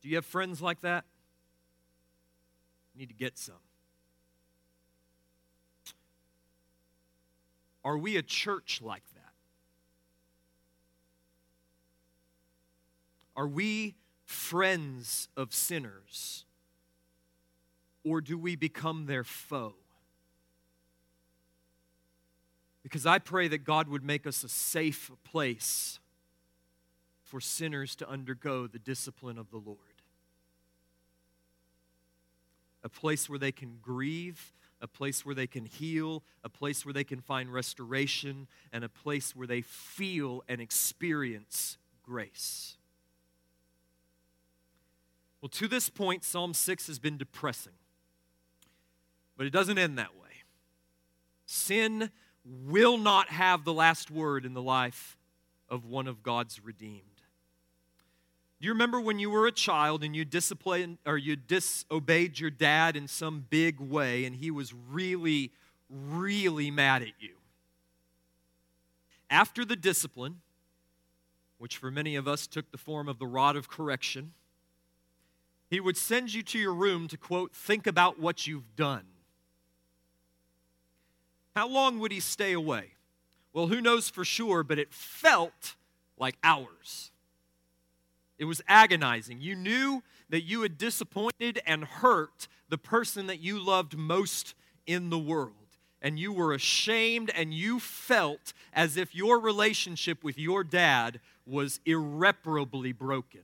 Do 0.00 0.08
you 0.08 0.16
have 0.16 0.24
friends 0.24 0.62
like 0.62 0.80
that? 0.80 1.04
You 2.94 3.00
need 3.00 3.08
to 3.08 3.14
get 3.14 3.36
some. 3.36 3.65
Are 7.86 7.96
we 7.96 8.16
a 8.16 8.22
church 8.22 8.80
like 8.82 9.04
that? 9.14 9.32
Are 13.36 13.46
we 13.46 13.94
friends 14.24 15.28
of 15.36 15.54
sinners? 15.54 16.44
Or 18.02 18.20
do 18.20 18.36
we 18.36 18.56
become 18.56 19.06
their 19.06 19.22
foe? 19.22 19.76
Because 22.82 23.06
I 23.06 23.20
pray 23.20 23.46
that 23.46 23.58
God 23.58 23.86
would 23.86 24.02
make 24.02 24.26
us 24.26 24.42
a 24.42 24.48
safe 24.48 25.12
place 25.22 26.00
for 27.22 27.40
sinners 27.40 27.94
to 27.96 28.10
undergo 28.10 28.66
the 28.66 28.80
discipline 28.80 29.38
of 29.38 29.52
the 29.52 29.58
Lord. 29.58 29.78
A 32.82 32.88
place 32.88 33.28
where 33.28 33.38
they 33.38 33.52
can 33.52 33.78
grieve, 33.80 34.52
a 34.80 34.86
place 34.86 35.24
where 35.24 35.34
they 35.34 35.46
can 35.46 35.64
heal, 35.64 36.22
a 36.44 36.48
place 36.48 36.84
where 36.84 36.92
they 36.92 37.04
can 37.04 37.20
find 37.20 37.52
restoration, 37.52 38.46
and 38.72 38.84
a 38.84 38.88
place 38.88 39.34
where 39.34 39.46
they 39.46 39.62
feel 39.62 40.44
and 40.48 40.60
experience 40.60 41.78
grace. 42.02 42.76
Well, 45.40 45.48
to 45.50 45.68
this 45.68 45.88
point, 45.88 46.24
Psalm 46.24 46.54
6 46.54 46.86
has 46.88 46.98
been 46.98 47.16
depressing. 47.18 47.72
But 49.36 49.46
it 49.46 49.50
doesn't 49.50 49.78
end 49.78 49.98
that 49.98 50.14
way. 50.14 50.42
Sin 51.44 52.10
will 52.44 52.96
not 52.96 53.28
have 53.28 53.64
the 53.64 53.72
last 53.72 54.10
word 54.10 54.44
in 54.44 54.54
the 54.54 54.62
life 54.62 55.18
of 55.68 55.84
one 55.84 56.06
of 56.06 56.22
God's 56.22 56.64
redeemed. 56.64 57.15
You 58.66 58.72
remember 58.72 59.00
when 59.00 59.20
you 59.20 59.30
were 59.30 59.46
a 59.46 59.52
child 59.52 60.02
and 60.02 60.16
you 60.16 60.24
disciplined 60.24 60.98
or 61.06 61.16
you 61.16 61.36
disobeyed 61.36 62.40
your 62.40 62.50
dad 62.50 62.96
in 62.96 63.06
some 63.06 63.46
big 63.48 63.78
way 63.78 64.24
and 64.24 64.34
he 64.34 64.50
was 64.50 64.74
really, 64.74 65.52
really 65.88 66.72
mad 66.72 67.02
at 67.02 67.12
you? 67.20 67.34
After 69.30 69.64
the 69.64 69.76
discipline, 69.76 70.40
which 71.58 71.76
for 71.76 71.92
many 71.92 72.16
of 72.16 72.26
us 72.26 72.48
took 72.48 72.72
the 72.72 72.76
form 72.76 73.08
of 73.08 73.20
the 73.20 73.26
rod 73.28 73.54
of 73.54 73.68
correction, 73.68 74.32
he 75.70 75.78
would 75.78 75.96
send 75.96 76.34
you 76.34 76.42
to 76.42 76.58
your 76.58 76.74
room 76.74 77.06
to, 77.06 77.16
quote, 77.16 77.54
think 77.54 77.86
about 77.86 78.18
what 78.18 78.48
you've 78.48 78.74
done. 78.74 79.04
How 81.54 81.68
long 81.68 82.00
would 82.00 82.10
he 82.10 82.18
stay 82.18 82.52
away? 82.52 82.94
Well, 83.52 83.68
who 83.68 83.80
knows 83.80 84.08
for 84.08 84.24
sure, 84.24 84.64
but 84.64 84.80
it 84.80 84.92
felt 84.92 85.76
like 86.18 86.36
hours. 86.42 87.12
It 88.38 88.44
was 88.44 88.60
agonizing. 88.68 89.40
You 89.40 89.54
knew 89.54 90.02
that 90.28 90.42
you 90.42 90.62
had 90.62 90.76
disappointed 90.76 91.60
and 91.66 91.84
hurt 91.84 92.48
the 92.68 92.78
person 92.78 93.26
that 93.28 93.40
you 93.40 93.58
loved 93.58 93.96
most 93.96 94.54
in 94.86 95.10
the 95.10 95.18
world. 95.18 95.52
And 96.02 96.18
you 96.18 96.32
were 96.32 96.52
ashamed 96.52 97.30
and 97.34 97.54
you 97.54 97.80
felt 97.80 98.52
as 98.72 98.96
if 98.96 99.14
your 99.14 99.40
relationship 99.40 100.22
with 100.22 100.38
your 100.38 100.62
dad 100.62 101.20
was 101.46 101.80
irreparably 101.86 102.92
broken. 102.92 103.42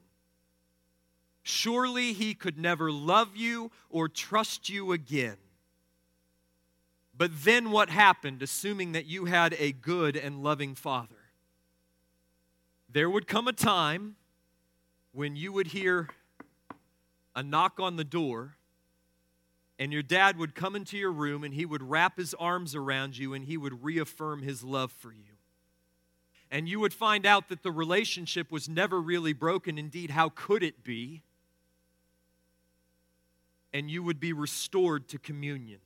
Surely 1.43 2.13
he 2.13 2.35
could 2.35 2.59
never 2.59 2.93
love 2.93 3.37
you 3.37 3.71
or 3.91 4.09
trust 4.09 4.69
you 4.69 4.93
again. 4.93 5.37
But 7.17 7.45
then 7.45 7.71
what 7.71 7.91
happened, 7.91 8.43
assuming 8.43 8.93
that 8.93 9.07
you 9.07 9.25
had 9.25 9.55
a 9.59 9.73
good 9.73 10.17
and 10.17 10.43
loving 10.43 10.75
father? 10.75 11.17
There 12.89 13.11
would 13.11 13.27
come 13.27 13.49
a 13.49 13.53
time 13.53 14.17
when 15.13 15.37
you 15.37 15.53
would 15.53 15.69
hear 15.69 16.09
a 17.35 17.43
knock 17.43 17.79
on 17.79 17.97
the 17.97 18.05
door, 18.05 18.57
and 19.79 19.93
your 19.93 20.03
dad 20.03 20.39
would 20.39 20.55
come 20.55 20.77
into 20.77 20.97
your 20.97 21.11
room 21.11 21.43
and 21.43 21.55
he 21.55 21.67
would 21.67 21.83
wrap 21.83 22.17
his 22.17 22.35
arms 22.35 22.75
around 22.77 23.19
you 23.19 23.35
and 23.35 23.45
he 23.47 23.57
would 23.57 23.83
reaffirm 23.83 24.43
his 24.43 24.63
love 24.63 24.93
for 24.93 25.13
you. 25.13 25.33
And 26.53 26.69
you 26.69 26.79
would 26.81 26.95
find 26.95 27.27
out 27.27 27.49
that 27.49 27.63
the 27.63 27.73
relationship 27.73 28.53
was 28.53 28.69
never 28.69 29.01
really 29.01 29.33
broken. 29.33 29.79
Indeed, 29.79 30.11
how 30.11 30.29
could 30.29 30.63
it 30.63 30.85
be? 30.85 31.23
And 33.73 33.91
you 33.91 34.03
would 34.03 34.21
be 34.21 34.33
restored 34.33 35.09
to 35.09 35.19
communion. 35.19 35.81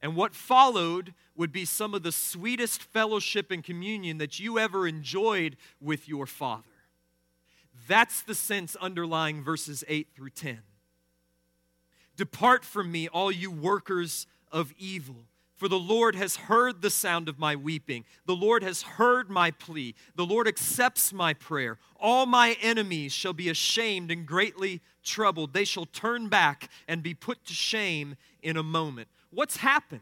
And 0.00 0.16
what 0.16 0.34
followed 0.34 1.14
would 1.36 1.52
be 1.52 1.64
some 1.64 1.94
of 1.94 2.02
the 2.02 2.10
sweetest 2.10 2.82
fellowship 2.82 3.50
and 3.50 3.62
communion 3.62 4.18
that 4.18 4.40
you 4.40 4.58
ever 4.58 4.88
enjoyed 4.88 5.56
with 5.80 6.08
your 6.08 6.26
Father. 6.26 6.71
That's 7.88 8.22
the 8.22 8.34
sense 8.34 8.76
underlying 8.76 9.42
verses 9.42 9.84
8 9.88 10.08
through 10.14 10.30
10. 10.30 10.58
Depart 12.16 12.64
from 12.64 12.92
me, 12.92 13.08
all 13.08 13.32
you 13.32 13.50
workers 13.50 14.26
of 14.50 14.72
evil. 14.78 15.16
For 15.56 15.68
the 15.68 15.78
Lord 15.78 16.16
has 16.16 16.36
heard 16.36 16.82
the 16.82 16.90
sound 16.90 17.28
of 17.28 17.38
my 17.38 17.54
weeping. 17.54 18.04
The 18.26 18.34
Lord 18.34 18.64
has 18.64 18.82
heard 18.82 19.30
my 19.30 19.52
plea. 19.52 19.94
The 20.16 20.26
Lord 20.26 20.48
accepts 20.48 21.12
my 21.12 21.34
prayer. 21.34 21.78
All 22.00 22.26
my 22.26 22.56
enemies 22.60 23.12
shall 23.12 23.32
be 23.32 23.48
ashamed 23.48 24.10
and 24.10 24.26
greatly 24.26 24.80
troubled. 25.04 25.52
They 25.52 25.64
shall 25.64 25.86
turn 25.86 26.28
back 26.28 26.68
and 26.88 27.02
be 27.02 27.14
put 27.14 27.44
to 27.46 27.54
shame 27.54 28.16
in 28.42 28.56
a 28.56 28.62
moment 28.62 29.08
what's 29.32 29.56
happened? 29.56 30.00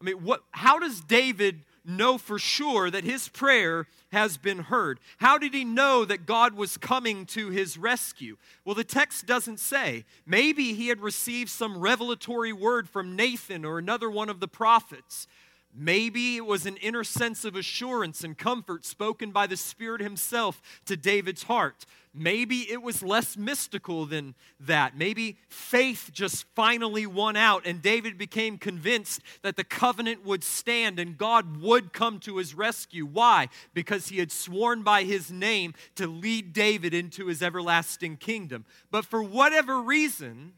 I 0.00 0.04
mean, 0.04 0.24
what, 0.24 0.42
how 0.50 0.78
does 0.78 1.00
David 1.00 1.64
know 1.88 2.18
for 2.18 2.38
sure 2.38 2.90
that 2.90 3.04
his 3.04 3.28
prayer 3.28 3.86
has 4.12 4.36
been 4.36 4.58
heard? 4.58 5.00
How 5.18 5.38
did 5.38 5.54
he 5.54 5.64
know 5.64 6.04
that 6.04 6.26
God 6.26 6.54
was 6.54 6.76
coming 6.76 7.26
to 7.26 7.50
his 7.50 7.78
rescue? 7.78 8.36
Well, 8.64 8.74
the 8.74 8.84
text 8.84 9.26
doesn't 9.26 9.60
say. 9.60 10.04
Maybe 10.26 10.74
he 10.74 10.88
had 10.88 11.00
received 11.00 11.50
some 11.50 11.78
revelatory 11.78 12.52
word 12.52 12.88
from 12.88 13.16
Nathan 13.16 13.64
or 13.64 13.78
another 13.78 14.10
one 14.10 14.28
of 14.28 14.40
the 14.40 14.48
prophets. 14.48 15.26
Maybe 15.74 16.36
it 16.36 16.46
was 16.46 16.66
an 16.66 16.76
inner 16.78 17.04
sense 17.04 17.44
of 17.44 17.54
assurance 17.54 18.24
and 18.24 18.36
comfort 18.36 18.84
spoken 18.84 19.30
by 19.30 19.46
the 19.46 19.56
Spirit 19.56 20.00
Himself 20.00 20.60
to 20.86 20.96
David's 20.96 21.44
heart. 21.44 21.84
Maybe 22.14 22.70
it 22.70 22.82
was 22.82 23.02
less 23.02 23.36
mystical 23.36 24.04
than 24.06 24.34
that. 24.58 24.96
Maybe 24.96 25.36
faith 25.48 26.10
just 26.12 26.46
finally 26.54 27.06
won 27.06 27.36
out, 27.36 27.64
and 27.64 27.80
David 27.80 28.18
became 28.18 28.58
convinced 28.58 29.22
that 29.42 29.56
the 29.56 29.62
covenant 29.62 30.24
would 30.24 30.42
stand 30.42 30.98
and 30.98 31.16
God 31.16 31.60
would 31.60 31.92
come 31.92 32.18
to 32.20 32.38
his 32.38 32.54
rescue. 32.54 33.06
Why? 33.06 33.48
Because 33.72 34.08
he 34.08 34.18
had 34.18 34.32
sworn 34.32 34.82
by 34.82 35.04
his 35.04 35.30
name 35.30 35.74
to 35.94 36.08
lead 36.08 36.52
David 36.52 36.92
into 36.92 37.26
his 37.26 37.42
everlasting 37.42 38.16
kingdom. 38.16 38.64
But 38.90 39.04
for 39.04 39.22
whatever 39.22 39.80
reason, 39.80 40.54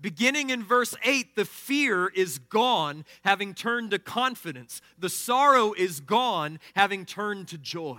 Beginning 0.00 0.50
in 0.50 0.62
verse 0.62 0.94
8, 1.02 1.34
the 1.34 1.44
fear 1.44 2.08
is 2.08 2.38
gone, 2.38 3.04
having 3.24 3.52
turned 3.52 3.90
to 3.90 3.98
confidence. 3.98 4.80
The 4.96 5.08
sorrow 5.08 5.72
is 5.72 6.00
gone, 6.00 6.60
having 6.76 7.04
turned 7.04 7.48
to 7.48 7.58
joy. 7.58 7.98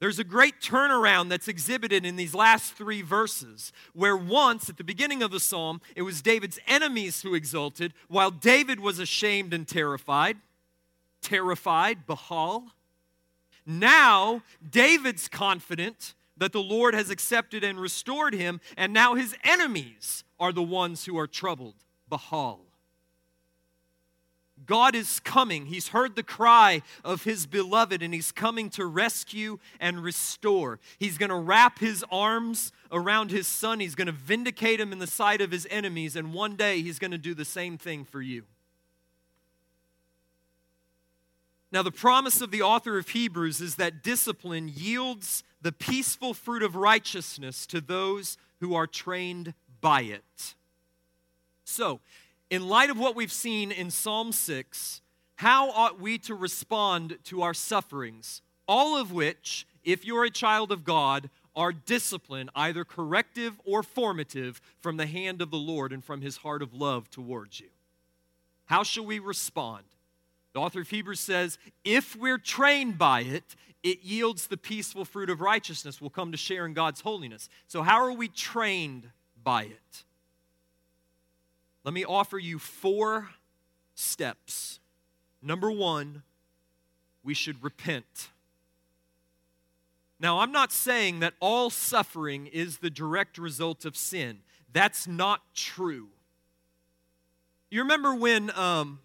There's 0.00 0.20
a 0.20 0.24
great 0.24 0.60
turnaround 0.60 1.28
that's 1.28 1.48
exhibited 1.48 2.06
in 2.06 2.16
these 2.16 2.34
last 2.34 2.74
three 2.74 3.02
verses, 3.02 3.72
where 3.92 4.16
once 4.16 4.70
at 4.70 4.76
the 4.76 4.84
beginning 4.84 5.22
of 5.22 5.32
the 5.32 5.40
psalm, 5.40 5.80
it 5.96 6.02
was 6.02 6.22
David's 6.22 6.60
enemies 6.66 7.22
who 7.22 7.34
exulted, 7.34 7.92
while 8.06 8.30
David 8.30 8.78
was 8.78 9.00
ashamed 9.00 9.52
and 9.52 9.66
terrified. 9.66 10.36
Terrified, 11.20 12.06
bahal. 12.06 12.70
Now, 13.66 14.42
David's 14.70 15.26
confident 15.26 16.14
that 16.38 16.52
the 16.52 16.62
Lord 16.62 16.94
has 16.94 17.10
accepted 17.10 17.64
and 17.64 17.80
restored 17.80 18.34
him, 18.34 18.60
and 18.76 18.92
now 18.92 19.14
his 19.14 19.34
enemies 19.44 20.24
are 20.38 20.52
the 20.52 20.62
ones 20.62 21.04
who 21.04 21.18
are 21.18 21.26
troubled. 21.26 21.74
bahal. 22.10 22.60
God 24.66 24.94
is 24.94 25.20
coming. 25.20 25.66
He's 25.66 25.88
heard 25.88 26.16
the 26.16 26.22
cry 26.22 26.82
of 27.04 27.24
his 27.24 27.46
beloved 27.46 28.02
and 28.02 28.12
he's 28.12 28.32
coming 28.32 28.70
to 28.70 28.84
rescue 28.86 29.58
and 29.80 30.02
restore. 30.02 30.80
He's 30.98 31.16
going 31.16 31.30
to 31.30 31.36
wrap 31.36 31.78
his 31.78 32.04
arms 32.10 32.72
around 32.90 33.30
his 33.30 33.46
son. 33.46 33.80
He's 33.80 33.94
going 33.94 34.06
to 34.06 34.12
vindicate 34.12 34.80
him 34.80 34.92
in 34.92 34.98
the 34.98 35.06
sight 35.06 35.40
of 35.40 35.50
his 35.50 35.66
enemies. 35.70 36.16
And 36.16 36.34
one 36.34 36.56
day 36.56 36.82
he's 36.82 36.98
going 36.98 37.12
to 37.12 37.18
do 37.18 37.34
the 37.34 37.44
same 37.44 37.78
thing 37.78 38.04
for 38.04 38.20
you. 38.20 38.44
Now, 41.70 41.82
the 41.82 41.90
promise 41.90 42.40
of 42.40 42.50
the 42.50 42.62
author 42.62 42.96
of 42.98 43.08
Hebrews 43.08 43.60
is 43.60 43.74
that 43.76 44.02
discipline 44.02 44.70
yields 44.74 45.44
the 45.60 45.72
peaceful 45.72 46.32
fruit 46.32 46.62
of 46.62 46.76
righteousness 46.76 47.66
to 47.66 47.80
those 47.80 48.38
who 48.60 48.74
are 48.74 48.86
trained 48.86 49.54
by 49.80 50.02
it. 50.02 50.54
So, 51.64 52.00
in 52.48 52.68
light 52.68 52.88
of 52.88 52.98
what 52.98 53.14
we've 53.14 53.32
seen 53.32 53.70
in 53.70 53.90
Psalm 53.90 54.32
6, 54.32 55.02
how 55.36 55.70
ought 55.70 56.00
we 56.00 56.16
to 56.18 56.34
respond 56.34 57.18
to 57.24 57.42
our 57.42 57.54
sufferings? 57.54 58.40
All 58.66 58.96
of 58.96 59.12
which, 59.12 59.66
if 59.84 60.04
you're 60.04 60.24
a 60.24 60.30
child 60.30 60.72
of 60.72 60.84
God, 60.84 61.28
are 61.54 61.72
discipline, 61.72 62.48
either 62.54 62.84
corrective 62.84 63.60
or 63.64 63.82
formative, 63.82 64.60
from 64.80 64.96
the 64.96 65.06
hand 65.06 65.42
of 65.42 65.50
the 65.50 65.58
Lord 65.58 65.92
and 65.92 66.02
from 66.02 66.22
his 66.22 66.38
heart 66.38 66.62
of 66.62 66.72
love 66.72 67.10
towards 67.10 67.60
you. 67.60 67.68
How 68.66 68.82
shall 68.82 69.04
we 69.04 69.18
respond? 69.18 69.84
The 70.58 70.64
author 70.64 70.80
of 70.80 70.90
Hebrews 70.90 71.20
says, 71.20 71.56
if 71.84 72.16
we're 72.16 72.36
trained 72.36 72.98
by 72.98 73.20
it, 73.20 73.54
it 73.84 74.02
yields 74.02 74.48
the 74.48 74.56
peaceful 74.56 75.04
fruit 75.04 75.30
of 75.30 75.40
righteousness. 75.40 76.00
We'll 76.00 76.10
come 76.10 76.32
to 76.32 76.36
share 76.36 76.66
in 76.66 76.72
God's 76.74 77.00
holiness. 77.00 77.48
So, 77.68 77.82
how 77.82 78.02
are 78.02 78.10
we 78.10 78.26
trained 78.26 79.08
by 79.44 79.66
it? 79.66 80.02
Let 81.84 81.94
me 81.94 82.04
offer 82.04 82.40
you 82.40 82.58
four 82.58 83.28
steps. 83.94 84.80
Number 85.40 85.70
one, 85.70 86.24
we 87.22 87.34
should 87.34 87.62
repent. 87.62 88.30
Now, 90.18 90.40
I'm 90.40 90.50
not 90.50 90.72
saying 90.72 91.20
that 91.20 91.34
all 91.38 91.70
suffering 91.70 92.48
is 92.48 92.78
the 92.78 92.90
direct 92.90 93.38
result 93.38 93.84
of 93.84 93.96
sin. 93.96 94.38
That's 94.72 95.06
not 95.06 95.40
true. 95.54 96.08
You 97.70 97.82
remember 97.82 98.12
when 98.12 98.50
um, 98.58 98.98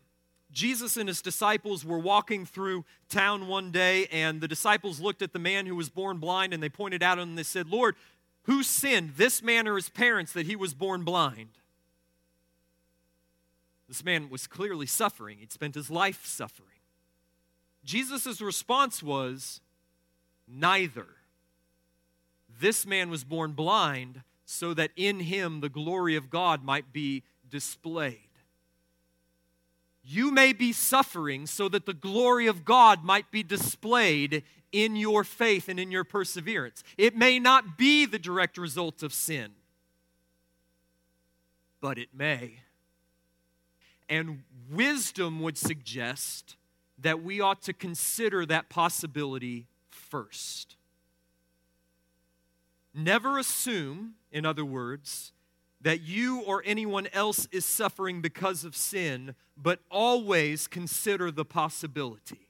Jesus 0.53 0.97
and 0.97 1.09
his 1.09 1.21
disciples 1.21 1.83
were 1.83 1.97
walking 1.97 2.45
through 2.45 2.85
town 3.09 3.47
one 3.47 3.71
day, 3.71 4.05
and 4.11 4.39
the 4.39 4.47
disciples 4.47 4.99
looked 4.99 5.21
at 5.21 5.33
the 5.33 5.39
man 5.39 5.65
who 5.65 5.75
was 5.75 5.89
born 5.89 6.17
blind 6.17 6.53
and 6.53 6.61
they 6.61 6.69
pointed 6.69 7.01
out 7.01 7.19
and 7.19 7.37
they 7.37 7.43
said, 7.43 7.67
Lord, 7.69 7.95
Who 8.43 8.61
sinned, 8.61 9.13
this 9.15 9.41
man 9.41 9.67
or 9.67 9.75
his 9.75 9.89
parents, 9.89 10.33
that 10.33 10.45
he 10.45 10.55
was 10.55 10.73
born 10.73 11.03
blind? 11.03 11.49
This 13.87 14.03
man 14.03 14.29
was 14.29 14.47
clearly 14.47 14.85
suffering. 14.85 15.37
He'd 15.39 15.51
spent 15.51 15.75
his 15.75 15.89
life 15.89 16.25
suffering. 16.25 16.69
Jesus' 17.85 18.41
response 18.41 19.03
was 19.03 19.61
neither. 20.47 21.07
This 22.59 22.85
man 22.85 23.09
was 23.09 23.23
born 23.23 23.53
blind 23.53 24.23
so 24.45 24.73
that 24.73 24.91
in 24.95 25.21
him 25.21 25.61
the 25.61 25.69
glory 25.69 26.15
of 26.15 26.29
God 26.29 26.63
might 26.63 26.91
be 26.93 27.23
displayed. 27.49 28.22
You 30.03 30.31
may 30.31 30.51
be 30.51 30.73
suffering 30.73 31.47
so 31.47 31.69
that 31.69 31.85
the 31.85 31.93
glory 31.93 32.47
of 32.47 32.65
God 32.65 33.03
might 33.03 33.31
be 33.31 33.41
displayed 33.41 34.43
in 34.71 34.95
your 34.95 35.23
faith 35.23 35.69
and 35.69 35.79
in 35.79 35.91
your 35.91 36.03
perseverance. 36.03 36.83
It 36.97 37.15
may 37.15 37.39
not 37.39 37.77
be 37.77 38.05
the 38.05 38.19
direct 38.19 38.57
result 38.57 39.01
of 39.01 39.13
sin, 39.13 39.51
but 41.79 41.97
it 41.97 42.09
may. 42.13 42.59
And 44.09 44.43
wisdom 44.69 45.39
would 45.41 45.57
suggest 45.57 46.57
that 46.99 47.23
we 47.23 47.39
ought 47.39 47.61
to 47.63 47.73
consider 47.73 48.45
that 48.45 48.69
possibility 48.69 49.67
first. 49.89 50.75
Never 52.93 53.37
assume, 53.37 54.15
in 54.31 54.45
other 54.45 54.65
words, 54.65 55.31
that 55.83 56.01
you 56.01 56.41
or 56.41 56.63
anyone 56.65 57.07
else 57.13 57.47
is 57.51 57.65
suffering 57.65 58.21
because 58.21 58.63
of 58.63 58.75
sin, 58.75 59.35
but 59.55 59.79
always 59.91 60.67
consider 60.67 61.29
the 61.29 61.45
possibility. 61.45 62.47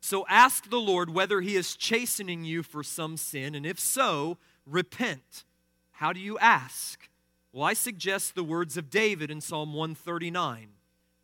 So 0.00 0.26
ask 0.28 0.68
the 0.68 0.80
Lord 0.80 1.10
whether 1.10 1.40
He 1.40 1.54
is 1.54 1.76
chastening 1.76 2.44
you 2.44 2.62
for 2.64 2.82
some 2.82 3.16
sin, 3.16 3.54
and 3.54 3.64
if 3.64 3.78
so, 3.78 4.36
repent. 4.66 5.44
How 5.92 6.12
do 6.12 6.18
you 6.18 6.36
ask? 6.38 7.08
Well, 7.52 7.64
I 7.64 7.74
suggest 7.74 8.34
the 8.34 8.42
words 8.42 8.76
of 8.76 8.90
David 8.90 9.30
in 9.30 9.40
Psalm 9.40 9.72
139 9.72 10.68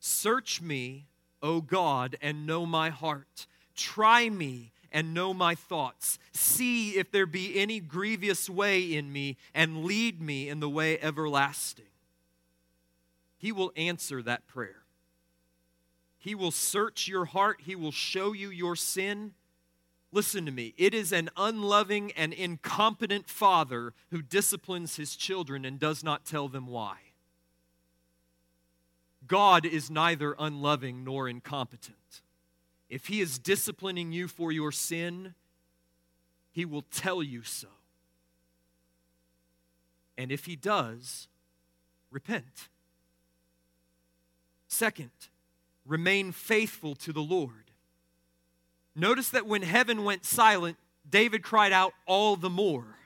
Search 0.01 0.63
me, 0.63 1.07
O 1.43 1.61
God, 1.61 2.17
and 2.23 2.47
know 2.47 2.65
my 2.65 2.91
heart. 2.91 3.49
Try 3.75 4.29
me 4.29 4.71
and 4.99 5.15
know 5.15 5.33
my 5.33 5.55
thoughts. 5.55 6.19
See 6.33 6.97
if 6.99 7.13
there 7.13 7.25
be 7.25 7.57
any 7.57 7.79
grievous 7.79 8.51
way 8.51 8.83
in 8.83 9.13
me, 9.13 9.37
and 9.55 9.85
lead 9.85 10.21
me 10.21 10.49
in 10.49 10.59
the 10.59 10.69
way 10.69 10.99
everlasting. 11.01 11.85
He 13.37 13.53
will 13.53 13.73
answer 13.77 14.21
that 14.25 14.49
prayer. 14.49 14.83
He 16.19 16.35
will 16.35 16.51
search 16.51 17.07
your 17.07 17.27
heart, 17.27 17.61
He 17.63 17.77
will 17.77 17.93
show 17.93 18.33
you 18.33 18.51
your 18.51 18.75
sin. 18.75 19.35
Listen 20.11 20.45
to 20.47 20.51
me. 20.51 20.75
It 20.77 20.95
is 20.95 21.13
an 21.13 21.31
unloving 21.37 22.11
and 22.17 22.33
incompetent 22.33 23.29
father 23.29 23.93
who 24.11 24.21
disciplines 24.21 24.97
his 24.97 25.15
children 25.15 25.65
and 25.65 25.79
does 25.79 26.03
not 26.03 26.25
tell 26.25 26.49
them 26.49 26.67
why. 26.67 26.97
God 29.29 29.65
is 29.65 29.93
neither 29.93 30.35
unloving 30.41 31.05
nor 31.05 31.29
incompetent. 31.29 32.23
If 32.89 33.07
he 33.07 33.21
is 33.21 33.39
disciplining 33.39 34.13
you 34.13 34.29
for 34.29 34.51
your 34.51 34.73
sin, 34.73 35.35
he 36.53 36.65
will 36.65 36.85
tell 36.91 37.23
you 37.23 37.43
so. 37.43 37.69
And 40.17 40.33
if 40.33 40.47
he 40.47 40.57
does, 40.57 41.29
repent. 42.11 42.69
Second, 44.67 45.11
remain 45.87 46.33
faithful 46.33 46.95
to 46.97 47.13
the 47.13 47.23
Lord. 47.23 47.71
Notice 48.97 49.31
that 49.31 49.47
when 49.47 49.63
heaven 49.63 50.05
went 50.05 50.25
silent, 50.25 50.77
David 51.09 51.43
cried 51.43 51.73
out 51.73 51.93
all 52.07 52.37
the 52.37 52.51
more. 52.51 52.98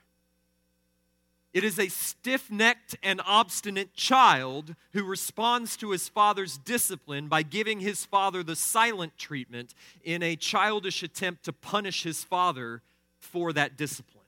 It 1.52 1.64
is 1.64 1.78
a 1.78 1.88
stiff 1.88 2.50
necked 2.50 2.96
and 3.02 3.20
obstinate 3.26 3.92
child 3.94 4.74
who 4.94 5.04
responds 5.04 5.76
to 5.78 5.90
his 5.90 6.08
father's 6.08 6.56
discipline 6.56 7.28
by 7.28 7.42
giving 7.42 7.80
his 7.80 8.06
father 8.06 8.42
the 8.42 8.56
silent 8.56 9.18
treatment 9.18 9.74
in 10.02 10.22
a 10.22 10.34
childish 10.34 11.02
attempt 11.02 11.44
to 11.44 11.52
punish 11.52 12.04
his 12.04 12.24
father 12.24 12.80
for 13.18 13.52
that 13.52 13.76
discipline. 13.76 14.24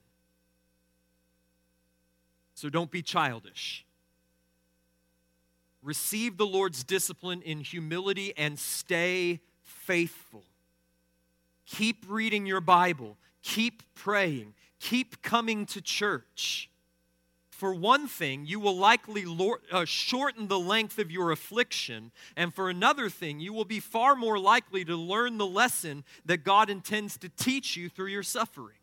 So 2.55 2.69
don't 2.69 2.91
be 2.91 3.01
childish. 3.03 3.87
Receive 5.83 6.37
the 6.37 6.47
Lord's 6.47 6.85
discipline 6.85 7.43
in 7.43 7.61
humility 7.61 8.35
and 8.37 8.59
stay 8.59 9.41
faithful. 9.63 10.45
Keep 11.67 12.05
reading 12.09 12.45
your 12.45 12.61
Bible, 12.61 13.17
keep 13.43 13.83
praying, 13.95 14.55
keep 14.79 15.23
coming 15.23 15.65
to 15.67 15.81
church. 15.81 16.69
For 17.65 17.73
one 17.73 18.09
thing, 18.09 18.45
you 18.45 18.61
will 18.61 18.77
likely 18.77 19.25
uh, 19.73 19.87
shorten 19.87 20.49
the 20.49 20.59
length 20.59 20.99
of 20.99 21.11
your 21.11 21.31
affliction. 21.31 22.13
And 22.37 22.53
for 22.53 22.69
another 22.69 23.09
thing, 23.09 23.41
you 23.41 23.55
will 23.55 23.65
be 23.65 23.81
far 23.81 24.15
more 24.15 24.39
likely 24.39 24.85
to 24.85 24.95
learn 24.95 25.39
the 25.39 25.47
lesson 25.47 26.05
that 26.27 26.45
God 26.45 26.69
intends 26.69 27.17
to 27.17 27.31
teach 27.31 27.75
you 27.75 27.89
through 27.89 28.09
your 28.09 28.23
suffering. 28.23 28.77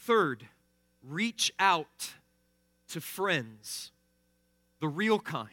Third, 0.00 0.46
reach 1.02 1.50
out 1.58 2.12
to 2.88 3.00
friends, 3.00 3.90
the 4.80 4.88
real 4.88 5.20
kind, 5.20 5.48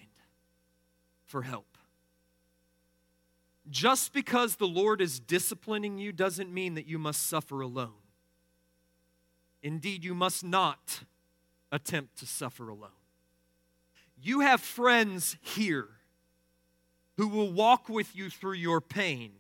for 1.23 1.43
help. 1.43 1.77
Just 3.69 4.11
because 4.11 4.57
the 4.57 4.67
Lord 4.67 4.99
is 4.99 5.21
disciplining 5.21 5.97
you 5.97 6.11
doesn't 6.11 6.53
mean 6.53 6.73
that 6.73 6.85
you 6.85 6.99
must 6.99 7.27
suffer 7.27 7.61
alone. 7.61 8.00
Indeed, 9.64 10.03
you 10.03 10.16
must 10.16 10.43
not 10.43 11.01
attempt 11.72 12.18
to 12.20 12.26
suffer 12.26 12.68
alone. 12.70 12.89
You 14.22 14.41
have 14.41 14.62
friends 14.62 15.38
here 15.41 15.88
who 17.18 17.28
will 17.28 17.51
walk 17.51 17.89
with 17.89 18.16
you 18.16 18.30
through 18.30 18.53
your 18.53 18.82
pain. 18.82 19.32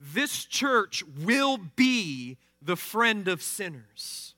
This 0.00 0.44
church 0.44 1.02
will 1.22 1.58
be 1.76 2.36
the 2.60 2.76
friend 2.76 3.28
of 3.28 3.42
sinners. 3.42 4.34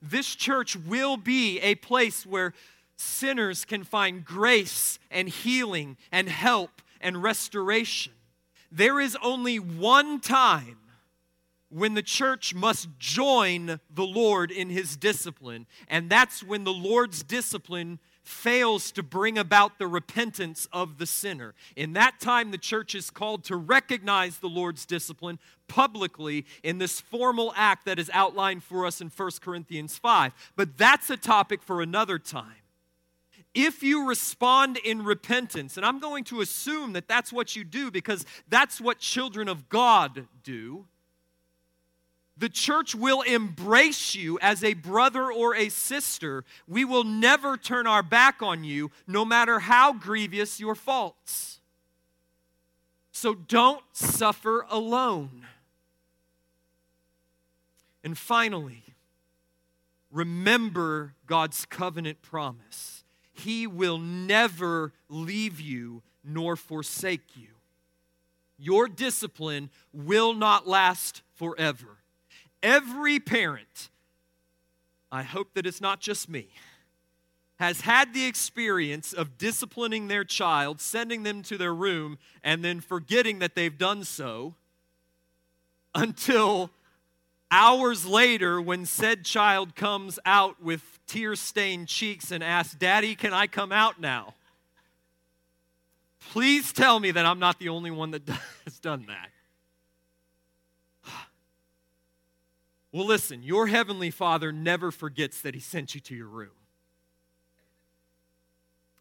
This 0.00 0.34
church 0.34 0.76
will 0.76 1.16
be 1.16 1.60
a 1.60 1.74
place 1.76 2.24
where 2.24 2.54
sinners 2.96 3.64
can 3.64 3.84
find 3.84 4.24
grace 4.24 4.98
and 5.10 5.28
healing 5.28 5.96
and 6.12 6.28
help 6.28 6.82
and 7.00 7.22
restoration. 7.22 8.12
There 8.70 9.00
is 9.00 9.16
only 9.22 9.58
one 9.58 10.20
time 10.20 10.78
when 11.70 11.94
the 11.94 12.02
church 12.02 12.54
must 12.54 12.88
join 12.98 13.80
the 13.90 14.04
Lord 14.04 14.50
in 14.50 14.70
his 14.70 14.96
discipline. 14.96 15.66
And 15.88 16.08
that's 16.08 16.42
when 16.42 16.64
the 16.64 16.72
Lord's 16.72 17.22
discipline 17.22 17.98
fails 18.22 18.92
to 18.92 19.02
bring 19.02 19.38
about 19.38 19.78
the 19.78 19.86
repentance 19.86 20.68
of 20.72 20.98
the 20.98 21.06
sinner. 21.06 21.54
In 21.76 21.94
that 21.94 22.20
time, 22.20 22.50
the 22.50 22.58
church 22.58 22.94
is 22.94 23.10
called 23.10 23.44
to 23.44 23.56
recognize 23.56 24.38
the 24.38 24.48
Lord's 24.48 24.84
discipline 24.84 25.38
publicly 25.66 26.44
in 26.62 26.78
this 26.78 27.00
formal 27.00 27.52
act 27.56 27.86
that 27.86 27.98
is 27.98 28.10
outlined 28.12 28.62
for 28.62 28.84
us 28.84 29.00
in 29.00 29.08
1 29.08 29.30
Corinthians 29.40 29.96
5. 29.96 30.32
But 30.56 30.76
that's 30.76 31.08
a 31.10 31.16
topic 31.16 31.62
for 31.62 31.80
another 31.80 32.18
time. 32.18 32.52
If 33.54 33.82
you 33.82 34.06
respond 34.06 34.76
in 34.76 35.04
repentance, 35.04 35.78
and 35.78 35.84
I'm 35.84 35.98
going 35.98 36.24
to 36.24 36.42
assume 36.42 36.92
that 36.92 37.08
that's 37.08 37.32
what 37.32 37.56
you 37.56 37.64
do 37.64 37.90
because 37.90 38.26
that's 38.48 38.78
what 38.78 38.98
children 38.98 39.48
of 39.48 39.68
God 39.70 40.28
do 40.44 40.86
the 42.38 42.48
church 42.48 42.94
will 42.94 43.22
embrace 43.22 44.14
you 44.14 44.38
as 44.40 44.62
a 44.62 44.74
brother 44.74 45.32
or 45.32 45.56
a 45.56 45.68
sister. 45.68 46.44
We 46.68 46.84
will 46.84 47.04
never 47.04 47.56
turn 47.56 47.86
our 47.86 48.02
back 48.02 48.42
on 48.42 48.62
you, 48.62 48.90
no 49.06 49.24
matter 49.24 49.58
how 49.58 49.92
grievous 49.92 50.60
your 50.60 50.76
faults. 50.76 51.60
So 53.10 53.34
don't 53.34 53.82
suffer 53.92 54.64
alone. 54.70 55.46
And 58.04 58.16
finally, 58.16 58.84
remember 60.12 61.14
God's 61.26 61.64
covenant 61.66 62.22
promise. 62.22 63.02
He 63.32 63.66
will 63.66 63.98
never 63.98 64.92
leave 65.08 65.60
you 65.60 66.02
nor 66.24 66.54
forsake 66.54 67.36
you. 67.36 67.48
Your 68.58 68.88
discipline 68.88 69.70
will 69.92 70.34
not 70.34 70.68
last 70.68 71.22
forever. 71.34 71.97
Every 72.62 73.20
parent, 73.20 73.88
I 75.12 75.22
hope 75.22 75.54
that 75.54 75.66
it's 75.66 75.80
not 75.80 76.00
just 76.00 76.28
me, 76.28 76.48
has 77.58 77.80
had 77.82 78.14
the 78.14 78.24
experience 78.24 79.12
of 79.12 79.36
disciplining 79.36 80.08
their 80.08 80.24
child, 80.24 80.80
sending 80.80 81.24
them 81.24 81.42
to 81.42 81.58
their 81.58 81.74
room, 81.74 82.18
and 82.44 82.64
then 82.64 82.80
forgetting 82.80 83.40
that 83.40 83.54
they've 83.54 83.76
done 83.76 84.04
so 84.04 84.54
until 85.94 86.70
hours 87.50 88.06
later 88.06 88.60
when 88.60 88.86
said 88.86 89.24
child 89.24 89.74
comes 89.74 90.18
out 90.24 90.62
with 90.62 91.00
tear 91.06 91.34
stained 91.34 91.88
cheeks 91.88 92.30
and 92.30 92.44
asks, 92.44 92.74
Daddy, 92.74 93.14
can 93.14 93.32
I 93.32 93.46
come 93.46 93.72
out 93.72 94.00
now? 94.00 94.34
Please 96.30 96.72
tell 96.72 97.00
me 97.00 97.10
that 97.10 97.24
I'm 97.24 97.38
not 97.38 97.58
the 97.58 97.70
only 97.70 97.90
one 97.90 98.10
that 98.10 98.28
has 98.64 98.78
done 98.78 99.06
that. 99.08 99.30
Well, 102.90 103.06
listen, 103.06 103.42
your 103.42 103.66
heavenly 103.66 104.10
Father 104.10 104.50
never 104.50 104.90
forgets 104.90 105.40
that 105.42 105.54
He 105.54 105.60
sent 105.60 105.94
you 105.94 106.00
to 106.02 106.14
your 106.14 106.28
room. 106.28 106.50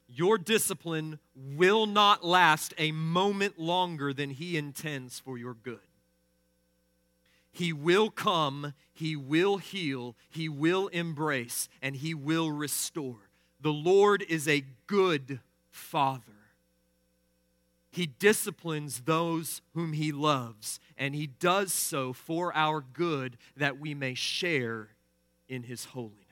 Your 0.09 0.37
discipline 0.37 1.19
will 1.35 1.85
not 1.85 2.23
last 2.23 2.73
a 2.77 2.91
moment 2.91 3.59
longer 3.59 4.13
than 4.13 4.29
He 4.29 4.57
intends 4.57 5.19
for 5.19 5.37
your 5.37 5.53
good. 5.53 5.79
He 7.51 7.73
will 7.73 8.09
come, 8.09 8.73
He 8.93 9.15
will 9.15 9.57
heal, 9.57 10.15
He 10.29 10.47
will 10.47 10.87
embrace, 10.89 11.67
and 11.81 11.95
He 11.95 12.13
will 12.13 12.51
restore. 12.51 13.29
The 13.59 13.73
Lord 13.73 14.23
is 14.27 14.47
a 14.47 14.63
good 14.85 15.39
Father. 15.71 16.36
He 17.97 18.05
disciplines 18.05 19.01
those 19.01 19.63
whom 19.73 19.93
He 19.93 20.11
loves, 20.11 20.79
and 20.99 21.15
He 21.15 21.25
does 21.25 21.73
so 21.73 22.13
for 22.13 22.55
our 22.55 22.79
good 22.79 23.39
that 23.55 23.79
we 23.79 23.95
may 23.95 24.13
share 24.13 24.89
in 25.49 25.63
His 25.63 25.85
holiness. 25.85 26.26